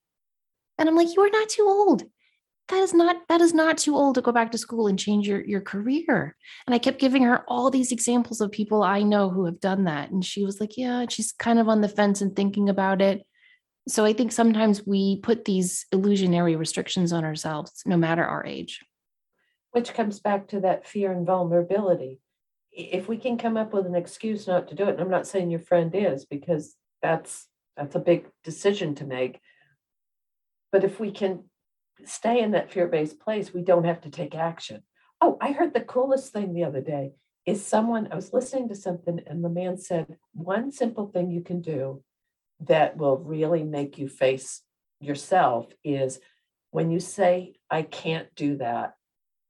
[0.77, 2.03] And i'm like you are not too old.
[2.69, 5.27] That is not that is not too old to go back to school and change
[5.27, 6.35] your your career.
[6.67, 9.85] And i kept giving her all these examples of people i know who have done
[9.85, 13.01] that and she was like yeah she's kind of on the fence and thinking about
[13.01, 13.25] it.
[13.87, 18.81] So i think sometimes we put these illusionary restrictions on ourselves no matter our age.
[19.71, 22.19] Which comes back to that fear and vulnerability
[22.75, 25.27] if we can come up with an excuse not to do it, and I'm not
[25.27, 29.39] saying your friend is because that's that's a big decision to make.
[30.71, 31.45] But if we can
[32.05, 34.83] stay in that fear-based place, we don't have to take action.
[35.21, 37.13] Oh, I heard the coolest thing the other day
[37.45, 41.41] is someone I was listening to something and the man said one simple thing you
[41.41, 42.03] can do
[42.61, 44.61] that will really make you face
[44.99, 46.19] yourself is
[46.71, 48.95] when you say I can't do that,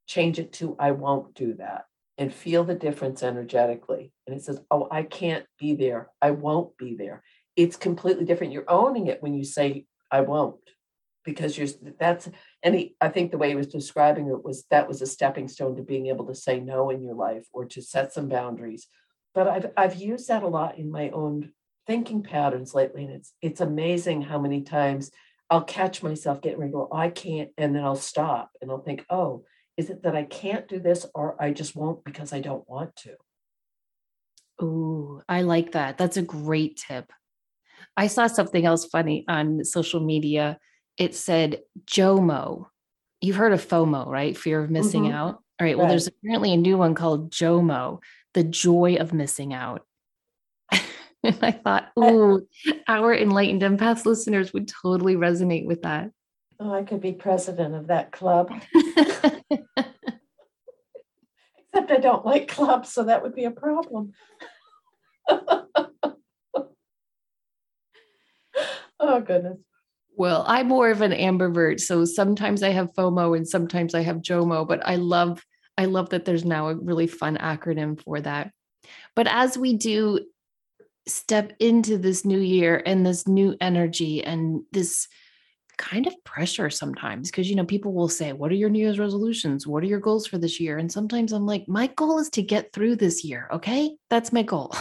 [0.08, 1.86] change it to I won't do that
[2.18, 4.12] and feel the difference energetically.
[4.28, 6.10] And it says, Oh, I can't be there.
[6.22, 7.24] I won't be there.
[7.56, 8.54] It's completely different.
[8.54, 10.60] You're owning it when you say, I won't,
[11.26, 11.68] because you're
[12.00, 12.30] that's
[12.62, 15.48] and he, I think the way he was describing it was that was a stepping
[15.48, 18.88] stone to being able to say no in your life or to set some boundaries.
[19.34, 21.52] But I've I've used that a lot in my own
[21.88, 25.12] thinking patterns lately, and it's it's amazing how many times
[25.50, 28.82] I'll catch myself getting ready to go, I can't, and then I'll stop and I'll
[28.82, 29.44] think, oh,
[29.78, 32.96] is it that I can't do this or I just won't because I don't want
[32.98, 33.16] to?
[34.62, 35.98] Ooh, I like that.
[35.98, 37.12] That's a great tip.
[37.98, 40.60] I saw something else funny on social media.
[40.98, 42.68] It said JOMO.
[43.22, 44.38] You've heard of FOMO, right?
[44.38, 45.14] Fear of missing Mhm.
[45.14, 45.36] out.
[45.60, 45.78] All right.
[45.78, 45.92] Well, Right.
[45.92, 48.00] there's apparently a new one called JOMO,
[48.34, 49.86] the joy of missing out.
[51.24, 52.48] and I thought, ooh,
[52.88, 56.12] our enlightened empath listeners would totally resonate with that.
[56.60, 59.44] Oh, I could be president of that club, except
[61.74, 64.14] I don't like clubs, so that would be a problem.
[69.00, 69.58] oh, goodness.
[70.16, 74.18] Well, I'm more of an ambivert, so sometimes I have FOMO and sometimes I have
[74.18, 75.44] JOMO, but I love
[75.78, 78.52] I love that there's now a really fun acronym for that.
[79.16, 80.20] But as we do
[81.08, 85.08] step into this new year and this new energy and this
[85.78, 89.00] kind of pressure sometimes because you know people will say what are your new year's
[89.00, 92.30] resolutions what are your goals for this year and sometimes i'm like my goal is
[92.30, 94.74] to get through this year okay that's my goal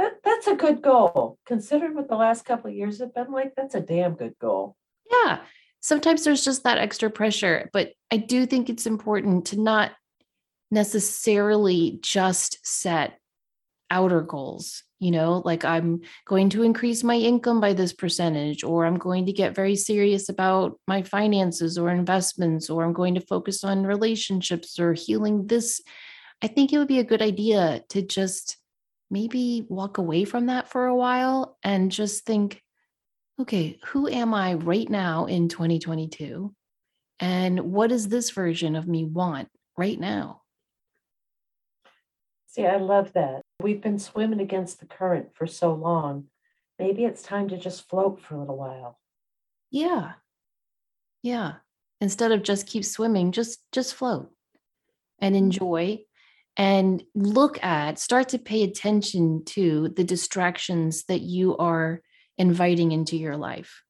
[0.00, 1.38] That, that's a good goal.
[1.44, 4.74] Considering what the last couple of years have been like, that's a damn good goal.
[5.10, 5.40] Yeah.
[5.80, 9.92] Sometimes there's just that extra pressure, but I do think it's important to not
[10.70, 13.18] necessarily just set
[13.90, 14.84] outer goals.
[15.00, 19.26] You know, like I'm going to increase my income by this percentage, or I'm going
[19.26, 23.84] to get very serious about my finances or investments, or I'm going to focus on
[23.84, 25.80] relationships or healing this.
[26.42, 28.58] I think it would be a good idea to just
[29.10, 32.62] maybe walk away from that for a while and just think,
[33.40, 36.54] okay, who am I right now in 2022?
[37.20, 40.42] And what does this version of me want right now?
[42.50, 43.42] See, I love that.
[43.60, 46.24] We've been swimming against the current for so long.
[46.80, 48.98] Maybe it's time to just float for a little while.
[49.70, 50.14] Yeah.
[51.22, 51.54] Yeah.
[52.00, 54.32] Instead of just keep swimming, just just float
[55.20, 55.38] and mm.
[55.38, 56.00] enjoy
[56.56, 62.00] and look at start to pay attention to the distractions that you are
[62.36, 63.84] inviting into your life.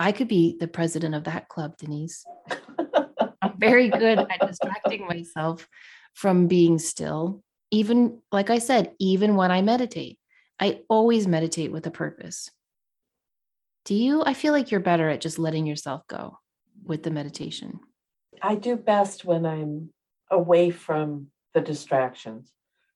[0.00, 2.24] I could be the president of that club, Denise.
[3.42, 5.68] I'm very good at distracting myself
[6.14, 7.42] from being still.
[7.70, 10.18] Even, like I said, even when I meditate,
[10.58, 12.50] I always meditate with a purpose.
[13.84, 14.22] Do you?
[14.24, 16.38] I feel like you're better at just letting yourself go
[16.84, 17.80] with the meditation.
[18.42, 19.90] I do best when I'm
[20.30, 22.52] away from the distractions.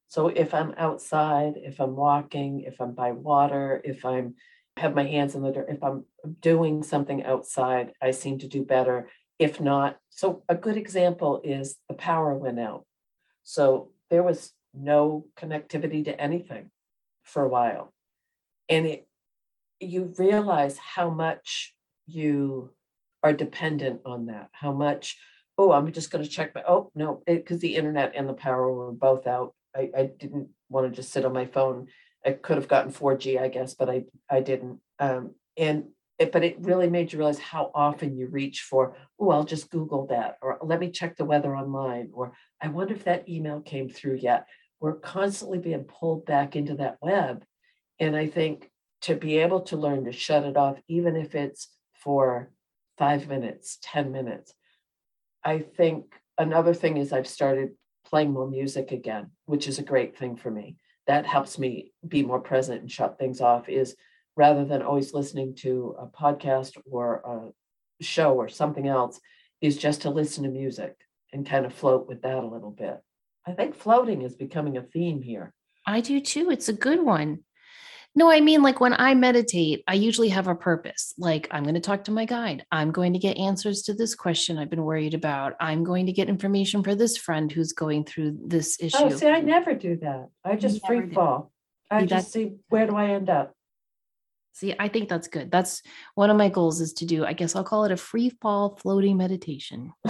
[0.09, 4.35] So if I'm outside, if I'm walking, if I'm by water, if I'm
[4.77, 6.05] have my hands in the dirt, if I'm
[6.41, 9.09] doing something outside, I seem to do better.
[9.39, 12.85] If not, so a good example is the power went out.
[13.45, 16.71] So there was no connectivity to anything
[17.23, 17.93] for a while.
[18.69, 19.07] And it
[19.81, 21.75] you realize how much
[22.07, 22.71] you
[23.23, 25.19] are dependent on that, how much
[25.59, 28.73] oh, I'm just going to check my, oh, no, because the internet and the power
[28.73, 29.55] were both out.
[29.75, 31.89] I, I didn't want to just sit on my phone.
[32.25, 34.81] I could have gotten 4G, I guess, but I, I didn't.
[34.99, 35.85] Um, and
[36.19, 39.71] it, but it really made you realize how often you reach for, oh, I'll just
[39.71, 42.33] Google that, or let me check the weather online, or
[42.65, 44.47] I wonder if that email came through yet.
[44.81, 47.45] We're constantly being pulled back into that web.
[48.01, 48.71] And I think
[49.03, 52.51] to be able to learn to shut it off, even if it's for
[52.97, 54.55] five minutes, 10 minutes,
[55.45, 56.07] I think
[56.39, 57.73] another thing is I've started
[58.07, 60.77] playing more music again, which is a great thing for me.
[61.07, 63.95] That helps me be more present and shut things off is
[64.39, 67.53] rather than always listening to a podcast or
[68.01, 69.21] a show or something else,
[69.61, 70.97] is just to listen to music
[71.35, 72.99] and kind of float with that a little bit.
[73.47, 75.53] I think floating is becoming a theme here.
[75.87, 76.51] I do too.
[76.51, 77.41] It's a good one.
[78.17, 81.15] No, I mean, like when I meditate, I usually have a purpose.
[81.19, 82.65] Like, I'm going to talk to my guide.
[82.71, 85.55] I'm going to get answers to this question I've been worried about.
[85.59, 88.99] I'm going to get information for this friend who's going through this oh, issue.
[89.01, 90.29] Oh, see, I never do that.
[90.45, 91.51] I just free fall.
[91.91, 93.53] I See, just see where do I end up?
[94.53, 95.51] See, I think that's good.
[95.51, 95.83] That's
[96.15, 98.79] one of my goals is to do, I guess I'll call it a free fall
[98.81, 99.93] floating meditation.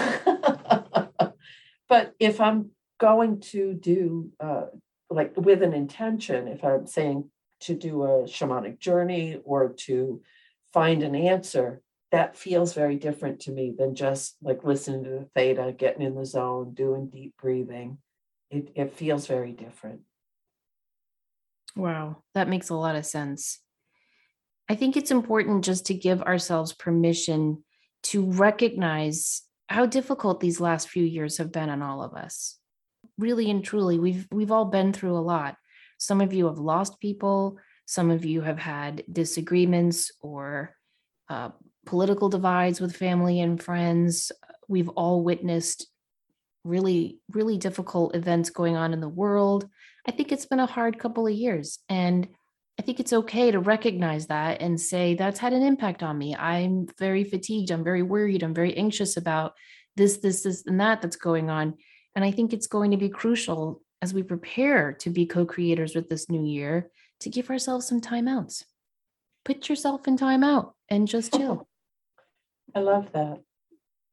[1.94, 4.64] but if I'm going to do uh,
[5.11, 7.30] like with an intention, if I'm saying
[7.61, 10.20] to do a shamanic journey or to
[10.72, 15.28] find an answer, that feels very different to me than just like listening to the
[15.37, 17.98] theta, getting in the zone, doing deep breathing.
[18.50, 20.00] it, it feels very different.
[21.76, 23.61] Wow, that makes a lot of sense.
[24.68, 27.62] I think it's important just to give ourselves permission
[28.11, 32.59] to recognize how difficult these last few years have been on all of us.
[33.18, 35.57] Really and truly, we've we've all been through a lot.
[35.98, 40.77] Some of you have lost people, some of you have had disagreements or
[41.29, 41.50] uh,
[41.87, 44.33] political divides with family and friends.
[44.68, 45.87] We've all witnessed
[46.64, 49.68] really, really difficult events going on in the world.
[50.07, 51.79] I think it's been a hard couple of years.
[51.88, 52.29] And
[52.78, 56.34] I think it's okay to recognize that and say, that's had an impact on me.
[56.34, 57.70] I'm very fatigued.
[57.70, 58.42] I'm very worried.
[58.42, 59.54] I'm very anxious about
[59.96, 61.74] this, this, this, and that that's going on.
[62.16, 65.94] And I think it's going to be crucial as we prepare to be co creators
[65.94, 68.64] with this new year to give ourselves some timeouts.
[69.44, 71.68] Put yourself in timeout and just chill.
[72.74, 73.40] I love that.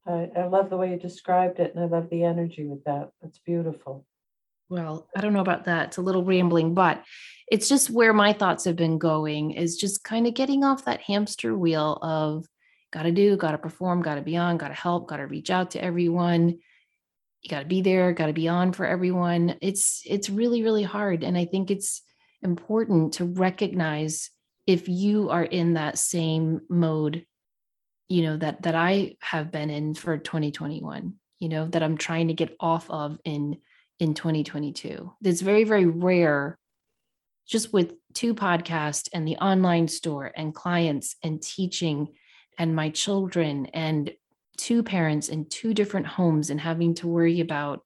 [0.06, 3.12] I, I love the way you described it, and I love the energy with that.
[3.22, 4.06] That's beautiful.
[4.72, 5.88] Well, I don't know about that.
[5.88, 7.04] It's a little rambling, but
[7.52, 11.02] it's just where my thoughts have been going is just kind of getting off that
[11.02, 12.46] hamster wheel of
[12.94, 15.28] got to do, got to perform, got to be on, got to help, got to
[15.28, 16.58] reach out to everyone.
[17.42, 19.58] You got to be there, got to be on for everyone.
[19.62, 22.02] It's it's really really hard and I think it's
[22.42, 24.30] important to recognize
[24.66, 27.26] if you are in that same mode
[28.08, 32.30] you know that that I have been in for 2021 you know that I'm trying
[32.30, 33.58] to get off of in
[34.02, 36.58] in 2022 it's very very rare
[37.48, 42.08] just with two podcasts and the online store and clients and teaching
[42.58, 44.12] and my children and
[44.58, 47.82] two parents in two different homes and having to worry about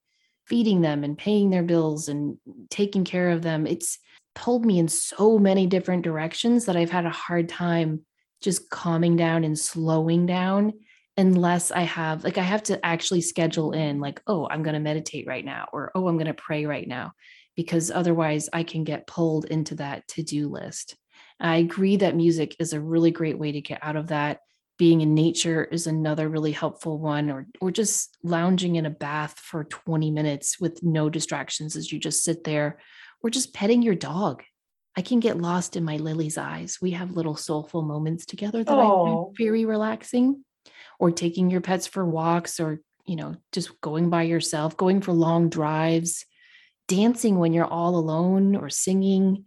[0.46, 2.36] feeding them and paying their bills and
[2.70, 3.66] taking care of them.
[3.66, 3.98] It's
[4.34, 8.04] pulled me in so many different directions that I've had a hard time
[8.42, 10.74] just calming down and slowing down
[11.16, 14.80] unless I have, like, I have to actually schedule in, like, oh, I'm going to
[14.80, 17.12] meditate right now, or oh, I'm going to pray right now,
[17.56, 20.96] because otherwise I can get pulled into that to do list.
[21.40, 24.40] I agree that music is a really great way to get out of that.
[24.78, 29.38] Being in nature is another really helpful one, or or just lounging in a bath
[29.38, 32.78] for 20 minutes with no distractions as you just sit there
[33.22, 34.42] or just petting your dog.
[34.96, 36.78] I can get lost in my Lily's eyes.
[36.80, 39.32] We have little soulful moments together that I find oh.
[39.36, 40.42] very relaxing.
[40.98, 45.12] Or taking your pets for walks or, you know, just going by yourself, going for
[45.12, 46.24] long drives,
[46.88, 49.44] dancing when you're all alone or singing.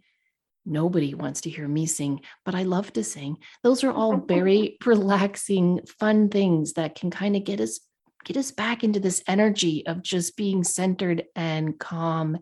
[0.66, 3.38] Nobody wants to hear me sing, but I love to sing.
[3.62, 7.80] Those are all very relaxing, fun things that can kind of get us
[8.24, 12.38] get us back into this energy of just being centered and calm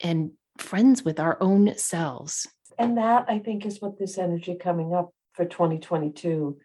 [0.00, 2.48] and friends with our own selves.
[2.78, 6.58] And that I think is what this energy coming up for 2022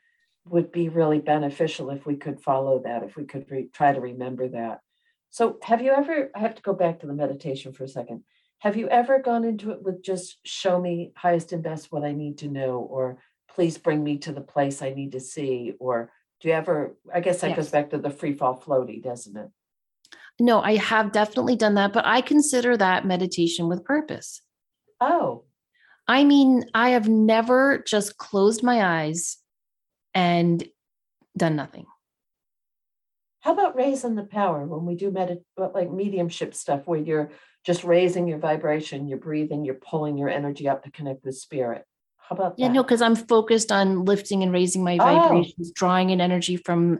[0.50, 4.02] would be really beneficial if we could follow that, if we could re- try to
[4.02, 4.80] remember that.
[5.30, 8.24] So, have you ever, I have to go back to the meditation for a second.
[8.60, 12.12] Have you ever gone into it with just show me highest and best what I
[12.12, 13.18] need to know, or
[13.50, 15.74] please bring me to the place I need to see?
[15.80, 17.58] Or do you ever, I guess that yes.
[17.58, 19.50] goes back to the free fall floaty, doesn't it?
[20.40, 24.42] No, I have definitely done that, but I consider that meditation with purpose.
[25.00, 25.46] Oh.
[26.08, 29.38] I mean, I have never just closed my eyes
[30.14, 30.64] and
[31.38, 31.86] done nothing.
[33.42, 37.32] How about raising the power when we do medit like mediumship stuff where you're
[37.66, 41.86] just raising your vibration, you're breathing, you're pulling your energy up to connect with spirit?
[42.18, 42.74] How about yeah, that?
[42.74, 45.04] no, because I'm focused on lifting and raising my oh.
[45.04, 45.74] vibrations, oh.
[45.76, 47.00] drawing in energy from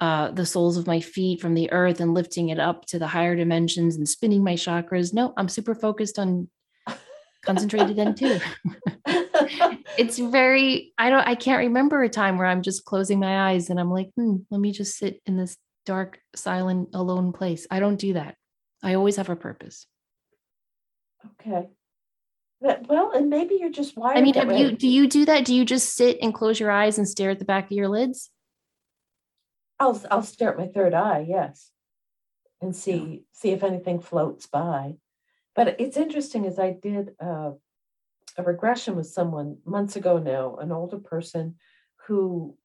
[0.00, 3.06] uh, the soles of my feet from the earth and lifting it up to the
[3.06, 5.12] higher dimensions and spinning my chakras.
[5.12, 6.48] No, I'm super focused on
[7.44, 8.40] concentrated in too.
[9.98, 13.70] it's very, I don't, I can't remember a time where I'm just closing my eyes
[13.70, 17.66] and I'm like, hmm, let me just sit in this dark, silent, alone place.
[17.70, 18.36] I don't do that.
[18.82, 19.86] I always have a purpose.
[21.40, 21.68] Okay.
[22.60, 24.18] But, well, and maybe you're just wired.
[24.18, 25.44] I mean, have you, do you do that?
[25.44, 27.88] Do you just sit and close your eyes and stare at the back of your
[27.88, 28.30] lids?
[29.80, 31.72] I'll I'll stare at my third eye, yes,
[32.60, 34.94] and see see if anything floats by.
[35.56, 37.52] But it's interesting as I did uh,
[38.36, 41.56] a regression with someone months ago now, an older person
[42.06, 42.56] who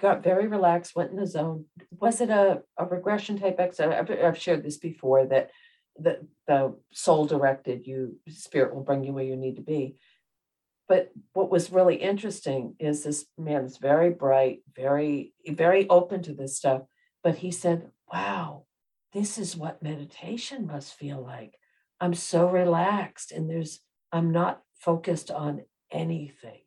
[0.00, 1.64] got very relaxed, went in the zone.
[1.90, 3.94] Was it a, a regression type exercise?
[3.98, 5.50] I've, I've shared this before that
[5.98, 9.96] the, the soul directed you, spirit will bring you where you need to be.
[10.86, 16.56] But what was really interesting is this man's very bright, very, very open to this
[16.56, 16.82] stuff.
[17.22, 18.66] But he said, Wow,
[19.14, 21.54] this is what meditation must feel like.
[22.00, 23.80] I'm so relaxed and there's,
[24.12, 26.60] I'm not focused on anything.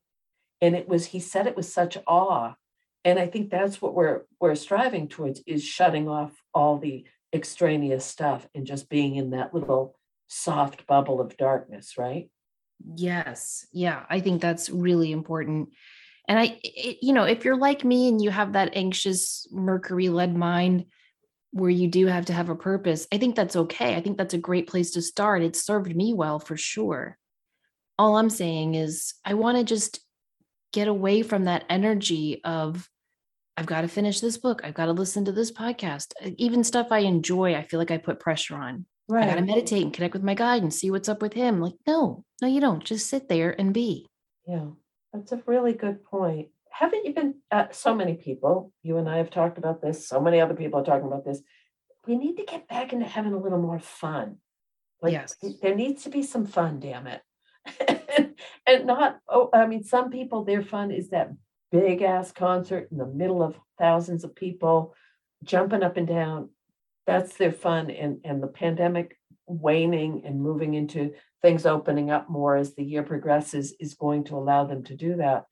[0.62, 2.56] And it was, he said it with such awe.
[3.06, 8.06] And I think that's what we're we're striving towards is shutting off all the extraneous
[8.06, 9.98] stuff and just being in that little
[10.28, 12.30] soft bubble of darkness, right?
[12.96, 13.66] Yes.
[13.72, 14.04] Yeah.
[14.10, 15.70] I think that's really important.
[16.28, 20.10] And I, it, you know, if you're like me and you have that anxious, Mercury
[20.10, 20.86] led mind
[21.52, 23.96] where you do have to have a purpose, I think that's okay.
[23.96, 25.42] I think that's a great place to start.
[25.42, 27.18] It served me well for sure.
[28.00, 30.00] All I'm saying is, I want to just
[30.74, 32.90] get away from that energy of,
[33.56, 34.62] I've got to finish this book.
[34.64, 36.14] I've got to listen to this podcast.
[36.38, 38.86] Even stuff I enjoy, I feel like I put pressure on.
[39.08, 39.24] Right.
[39.24, 41.62] I got to meditate and connect with my guide and see what's up with him.
[41.62, 42.84] Like, no, no, you don't.
[42.84, 44.06] Just sit there and be.
[44.46, 44.68] Yeah,
[45.14, 46.50] that's a really good point.
[46.70, 50.22] Haven't you been, uh, so many people, you and I have talked about this, so
[50.22, 51.42] many other people are talking about this.
[52.06, 54.38] We need to get back into having a little more fun.
[55.02, 55.36] Like, yes.
[55.62, 57.22] there needs to be some fun, damn it.
[58.68, 61.32] and not, oh, I mean, some people, their fun is that
[61.72, 64.94] big ass concert in the middle of thousands of people
[65.44, 66.50] jumping up and down.
[67.06, 72.58] That's their fun and and the pandemic waning and moving into things opening up more
[72.58, 75.46] as the year progresses is going to allow them to do that.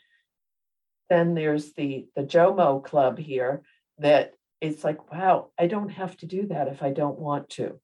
[1.10, 3.62] Then there's the the jomo club here
[4.00, 7.80] that it's like wow i don't have to do that if i don't want to.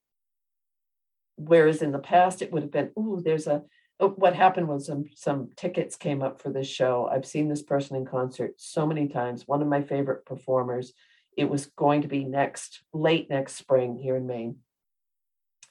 [1.38, 3.64] Whereas in the past it would have been oh there's a
[4.04, 7.62] Oh, what happened was some some tickets came up for this show i've seen this
[7.62, 10.92] person in concert so many times one of my favorite performers
[11.38, 14.58] it was going to be next, late next spring here in Maine.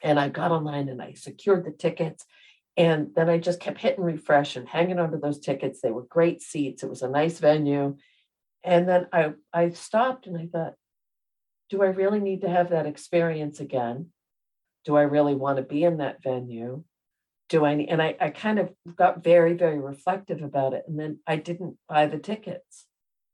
[0.03, 2.25] And I got online and I secured the tickets.
[2.77, 5.81] And then I just kept hitting refresh and hanging onto those tickets.
[5.81, 6.83] They were great seats.
[6.83, 7.97] It was a nice venue.
[8.65, 10.75] And then I, I stopped and I thought,
[11.69, 14.07] do I really need to have that experience again?
[14.87, 16.85] Do I really want to be in that venue?
[17.51, 17.73] Do I?
[17.73, 20.85] And I, I kind of got very, very reflective about it.
[20.89, 22.87] And then I didn't buy the tickets.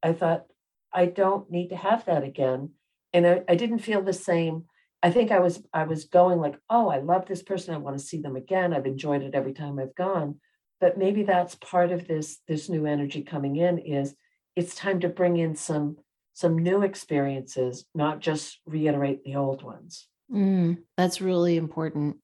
[0.03, 0.47] I thought,
[0.93, 2.71] I don't need to have that again.
[3.12, 4.64] And I, I didn't feel the same.
[5.03, 7.75] I think I was I was going like, oh, I love this person.
[7.75, 8.73] I want to see them again.
[8.73, 10.41] I've enjoyed it every time I've gone.
[10.81, 14.14] But maybe that's part of this this new energy coming in is
[14.57, 15.97] it's time to bring in some
[16.33, 20.09] some new experiences, not just reiterate the old ones.
[20.31, 22.17] Mm, that's really important.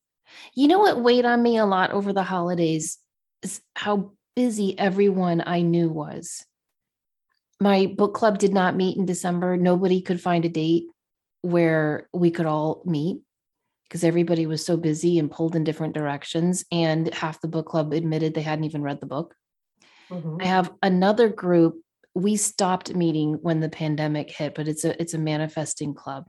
[0.55, 2.99] You know what weighed on me a lot over the holidays
[3.43, 6.45] is how busy everyone I knew was
[7.62, 9.57] my book club did not meet in December.
[9.57, 10.87] Nobody could find a date
[11.43, 13.20] where we could all meet
[13.85, 16.64] because everybody was so busy and pulled in different directions.
[16.72, 19.37] And half the book club admitted they hadn't even read the book.
[20.11, 20.39] Mm-hmm.
[20.41, 21.80] I have another group.
[22.14, 26.26] We stopped meeting when the pandemic hit, but it's a it's a manifesting club.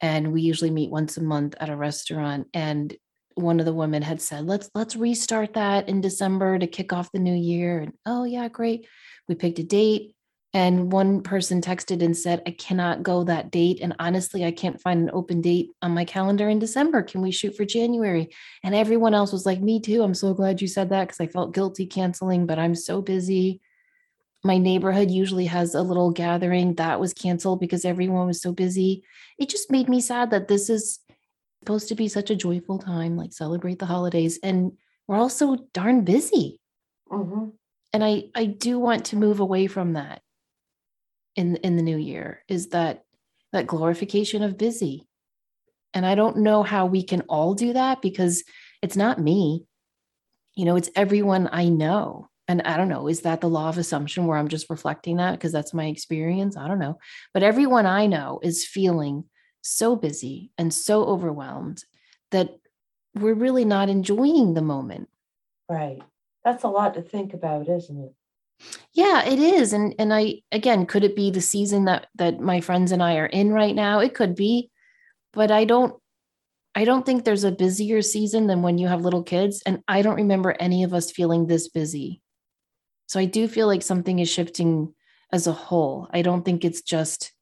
[0.00, 2.48] And we usually meet once a month at a restaurant.
[2.54, 2.94] And
[3.42, 7.12] one of the women had said, let's let's restart that in December to kick off
[7.12, 7.80] the new year.
[7.80, 8.86] And oh yeah, great.
[9.28, 10.14] We picked a date
[10.52, 13.78] and one person texted and said, I cannot go that date.
[13.80, 17.02] And honestly, I can't find an open date on my calendar in December.
[17.02, 18.30] Can we shoot for January?
[18.64, 20.02] And everyone else was like, Me too.
[20.02, 23.60] I'm so glad you said that because I felt guilty canceling, but I'm so busy.
[24.42, 29.04] My neighborhood usually has a little gathering that was canceled because everyone was so busy.
[29.38, 30.98] It just made me sad that this is
[31.62, 34.38] supposed to be such a joyful time, like celebrate the holidays.
[34.42, 34.72] And
[35.06, 36.60] we're all so darn busy.
[37.10, 37.50] Mm-hmm.
[37.92, 40.22] And I, I do want to move away from that
[41.36, 43.04] in in the new year is that
[43.52, 45.06] that glorification of busy
[45.94, 48.44] and i don't know how we can all do that because
[48.82, 49.64] it's not me
[50.54, 53.78] you know it's everyone i know and i don't know is that the law of
[53.78, 56.98] assumption where i'm just reflecting that because that's my experience i don't know
[57.32, 59.24] but everyone i know is feeling
[59.62, 61.84] so busy and so overwhelmed
[62.30, 62.56] that
[63.14, 65.08] we're really not enjoying the moment
[65.68, 66.02] right
[66.44, 68.14] that's a lot to think about isn't it
[68.92, 69.72] yeah, it is.
[69.72, 73.16] And and I again, could it be the season that that my friends and I
[73.16, 74.00] are in right now?
[74.00, 74.70] It could be.
[75.32, 76.00] But I don't
[76.74, 80.02] I don't think there's a busier season than when you have little kids and I
[80.02, 82.22] don't remember any of us feeling this busy.
[83.06, 84.94] So I do feel like something is shifting
[85.32, 86.08] as a whole.
[86.12, 87.32] I don't think it's just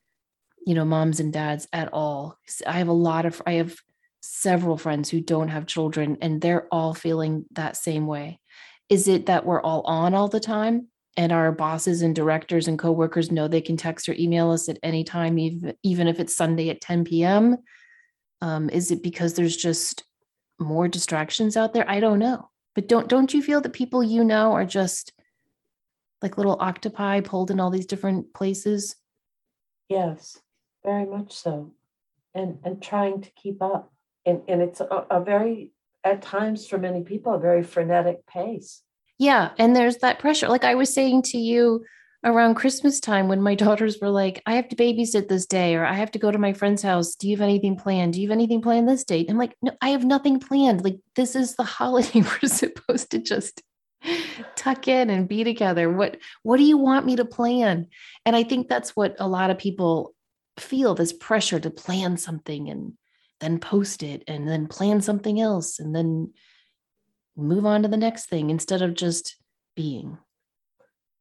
[0.67, 2.39] you know moms and dads at all.
[2.67, 3.77] I have a lot of I have
[4.21, 8.41] several friends who don't have children and they're all feeling that same way.
[8.89, 10.89] Is it that we're all on all the time?
[11.19, 14.79] and our bosses and directors and coworkers know they can text or email us at
[14.85, 17.57] any time, even, even if it's Sunday at 10 p.m.
[18.41, 20.05] Um, is it because there's just
[20.61, 21.91] more distractions out there?
[21.91, 22.51] I don't know.
[22.77, 25.13] But don't don't you feel that people you know are just
[26.23, 28.95] like little octopi pulled in all these different places?
[29.89, 30.39] Yes,
[30.85, 31.73] very much so.
[32.35, 33.93] And and trying to keep up.
[34.27, 35.73] And and it's a, a very
[36.05, 38.83] at times for many people a very frenetic pace
[39.19, 39.51] yeah.
[39.59, 40.49] And there's that pressure.
[40.49, 41.85] Like I was saying to you
[42.25, 45.85] around Christmas time when my daughters were like, I have to babysit this day, or
[45.85, 47.15] I have to go to my friend's house.
[47.15, 48.15] Do you have anything planned?
[48.15, 49.29] Do you have anything planned this date?
[49.29, 50.85] I'm like, no, I have nothing planned.
[50.85, 52.23] Like, this is the holiday.
[52.23, 53.63] We're supposed to just
[54.57, 55.91] tuck in and be together.
[55.91, 57.89] What what do you want me to plan?
[58.25, 60.15] And I think that's what a lot of people
[60.61, 62.93] feel this pressure to plan something and
[63.41, 66.33] then post it and then plan something else and then
[67.37, 69.37] move on to the next thing instead of just
[69.77, 70.19] being.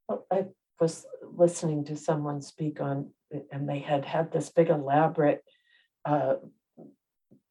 [0.08, 0.46] Well, I
[0.80, 3.12] was listening to someone speak on,
[3.52, 5.44] and they had had this big elaborate
[6.06, 6.36] uh,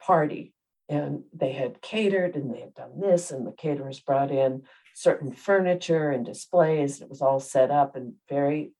[0.00, 0.52] party,
[0.88, 4.62] and they had catered and they had done this, and the caterers brought in
[4.94, 7.00] certain furniture and displays.
[7.00, 8.72] And it was all set up and very,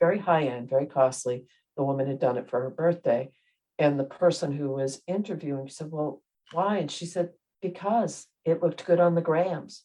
[0.00, 1.44] very high end, very costly.
[1.78, 3.30] The woman had done it for her birthday.
[3.78, 6.22] And the person who was interviewing said, Well,
[6.52, 6.76] why?
[6.76, 7.30] And she said,
[7.62, 9.84] Because it looked good on the grams.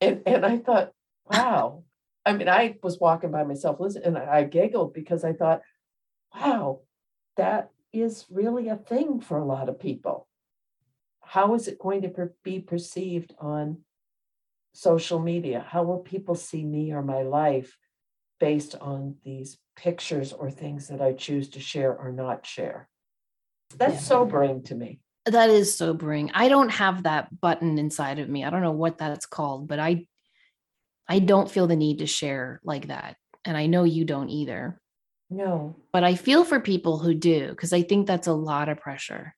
[0.00, 0.92] And, and I thought,
[1.30, 1.84] wow.
[2.26, 5.62] I mean, I was walking by myself, listening, and I giggled because I thought,
[6.34, 6.80] wow,
[7.36, 10.28] that is really a thing for a lot of people.
[11.20, 13.78] How is it going to be perceived on
[14.72, 15.64] social media?
[15.68, 17.76] How will people see me or my life
[18.40, 22.88] based on these pictures or things that I choose to share or not share?
[23.76, 24.00] That's yeah.
[24.00, 25.00] sobering to me.
[25.26, 26.30] That is sobering.
[26.34, 28.44] I don't have that button inside of me.
[28.44, 30.06] I don't know what that's called, but I
[31.08, 33.16] I don't feel the need to share like that.
[33.44, 34.80] And I know you don't either.
[35.30, 35.76] No.
[35.92, 39.34] But I feel for people who do because I think that's a lot of pressure.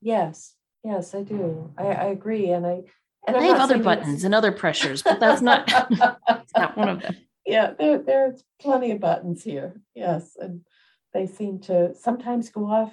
[0.00, 0.54] Yes.
[0.84, 1.72] Yes, I do.
[1.78, 2.50] I, I agree.
[2.50, 2.82] And I
[3.26, 5.66] and i have other buttons and other pressures, but that's not
[6.26, 7.16] that's not one of them.
[7.46, 9.80] Yeah, there there's plenty of buttons here.
[9.94, 10.36] Yes.
[10.38, 10.64] And
[11.12, 12.92] they seem to sometimes go off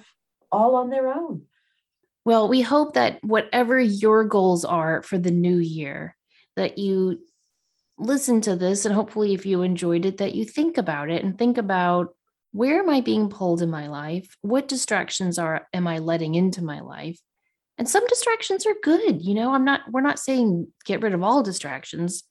[0.50, 1.42] all on their own.
[2.24, 6.16] Well, we hope that whatever your goals are for the new year,
[6.56, 7.20] that you
[8.00, 11.36] listen to this and hopefully if you enjoyed it that you think about it and
[11.36, 12.14] think about
[12.52, 14.36] where am I being pulled in my life?
[14.40, 17.20] What distractions are am I letting into my life?
[17.78, 21.22] And some distractions are good, you know, I'm not we're not saying get rid of
[21.22, 22.24] all distractions.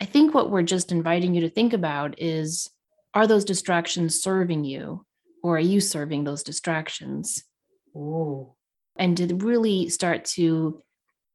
[0.00, 2.70] I think what we're just inviting you to think about is
[3.14, 5.04] are those distractions serving you
[5.42, 7.42] or are you serving those distractions?
[7.94, 8.52] Ooh.
[8.98, 10.82] And to really start to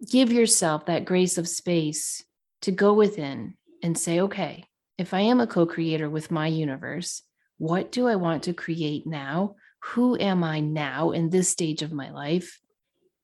[0.09, 2.23] give yourself that grace of space
[2.61, 4.65] to go within and say, okay,
[4.97, 7.23] if I am a co creator with my universe,
[7.57, 9.55] what do I want to create now?
[9.93, 12.59] Who am I now in this stage of my life?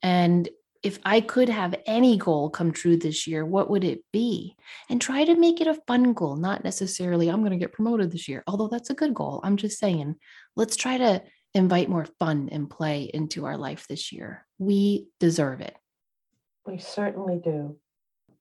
[0.01, 0.49] And
[0.87, 4.55] if I could have any goal come true this year, what would it be?
[4.89, 8.09] And try to make it a fun goal, not necessarily, I'm going to get promoted
[8.09, 9.41] this year, although that's a good goal.
[9.43, 10.15] I'm just saying,
[10.55, 11.23] let's try to
[11.53, 14.47] invite more fun and play into our life this year.
[14.59, 15.75] We deserve it.
[16.65, 17.75] We certainly do.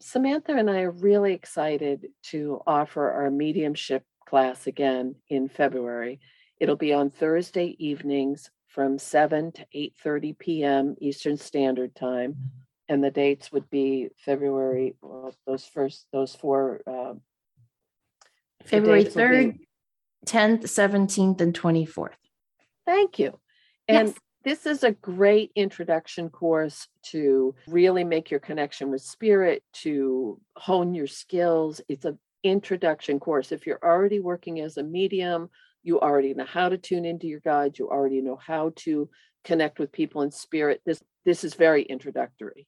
[0.01, 6.21] Samantha and I are really excited to offer our mediumship class again in February.
[6.61, 10.97] It'll be on Thursday evenings from 7 to 8:30 p.m.
[11.01, 12.37] Eastern Standard Time.
[12.91, 16.83] And the dates would be February, well, those first, those four.
[16.87, 17.15] Uh,
[18.65, 19.61] February 3rd,
[20.27, 22.11] 10th, 17th, and 24th.
[22.85, 23.39] Thank you.
[23.89, 24.19] And yes.
[24.45, 30.95] this is a great introduction course to really make your connection with spirit, to hone
[30.95, 31.81] your skills.
[31.89, 33.53] It's an introduction course.
[33.53, 35.49] If you're already working as a medium,
[35.87, 39.09] you already know how to tune into your guides, you already know how to
[39.45, 40.83] connect with people in spirit.
[40.85, 42.67] This this is very introductory.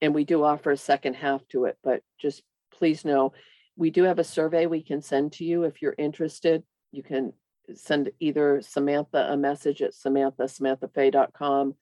[0.00, 2.42] And we do offer a second half to it, but just
[2.72, 3.32] please know
[3.76, 6.62] we do have a survey we can send to you if you're interested.
[6.90, 7.32] You can
[7.74, 11.74] send either Samantha a message at Samantha, SamanthaFey.com,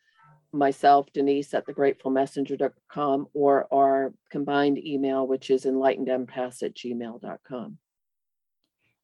[0.53, 7.79] myself, Denise at thegratefulmessenger.com, or our combined email, which is enlightenedempaths at gmail.com.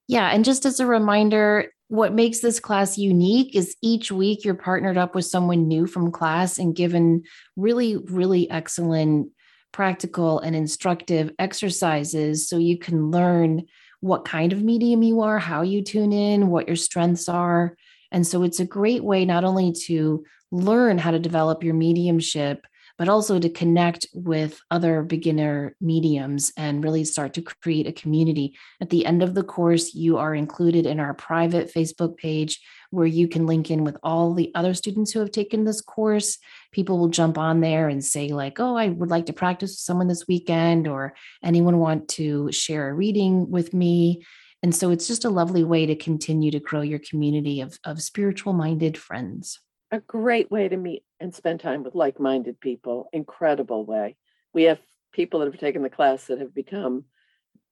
[0.09, 0.31] Yeah.
[0.31, 4.99] And just as a reminder, what makes this class unique is each week you're partnered
[4.99, 7.23] up with someone new from class and given
[7.57, 9.31] really, really excellent
[9.73, 13.65] practical and instructive exercises so you can learn
[14.01, 17.77] what kind of medium you are, how you tune in, what your strengths are.
[18.11, 22.65] And so it's a great way not only to learn how to develop your mediumship,
[22.99, 28.57] but also to connect with other beginner mediums and really start to create a community.
[28.81, 33.07] At the end of the course, you are included in our private Facebook page where
[33.07, 36.39] you can link in with all the other students who have taken this course.
[36.73, 39.79] People will jump on there and say, like, oh, I would like to practice with
[39.79, 44.25] someone this weekend, or anyone want to share a reading with me.
[44.63, 48.03] And so it's just a lovely way to continue to grow your community of, of
[48.03, 53.85] spiritual minded friends a great way to meet and spend time with like-minded people incredible
[53.85, 54.17] way
[54.57, 54.81] we have
[55.13, 57.05] people that have taken the class that have become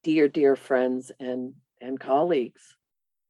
[0.05, 2.63] dear, dear friends and and colleagues.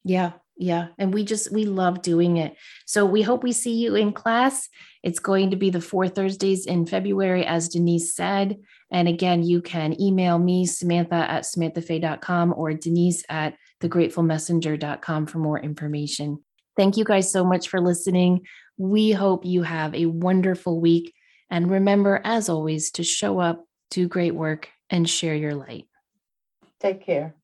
[0.02, 0.88] Yeah, yeah.
[0.98, 2.56] And we just, we love doing it.
[2.84, 4.68] So we hope we see you in class.
[5.02, 8.58] It's going to be the four Thursdays in February, as Denise said.
[8.92, 15.58] And again, you can email me, Samantha at samanthafey.com or Denise at thegratefulmessenger.com for more
[15.58, 16.44] information.
[16.76, 18.42] Thank you guys so much for listening.
[18.76, 21.14] We hope you have a wonderful week.
[21.50, 25.86] And remember, as always, to show up, do great work, and share your light.
[26.80, 27.34] Take care.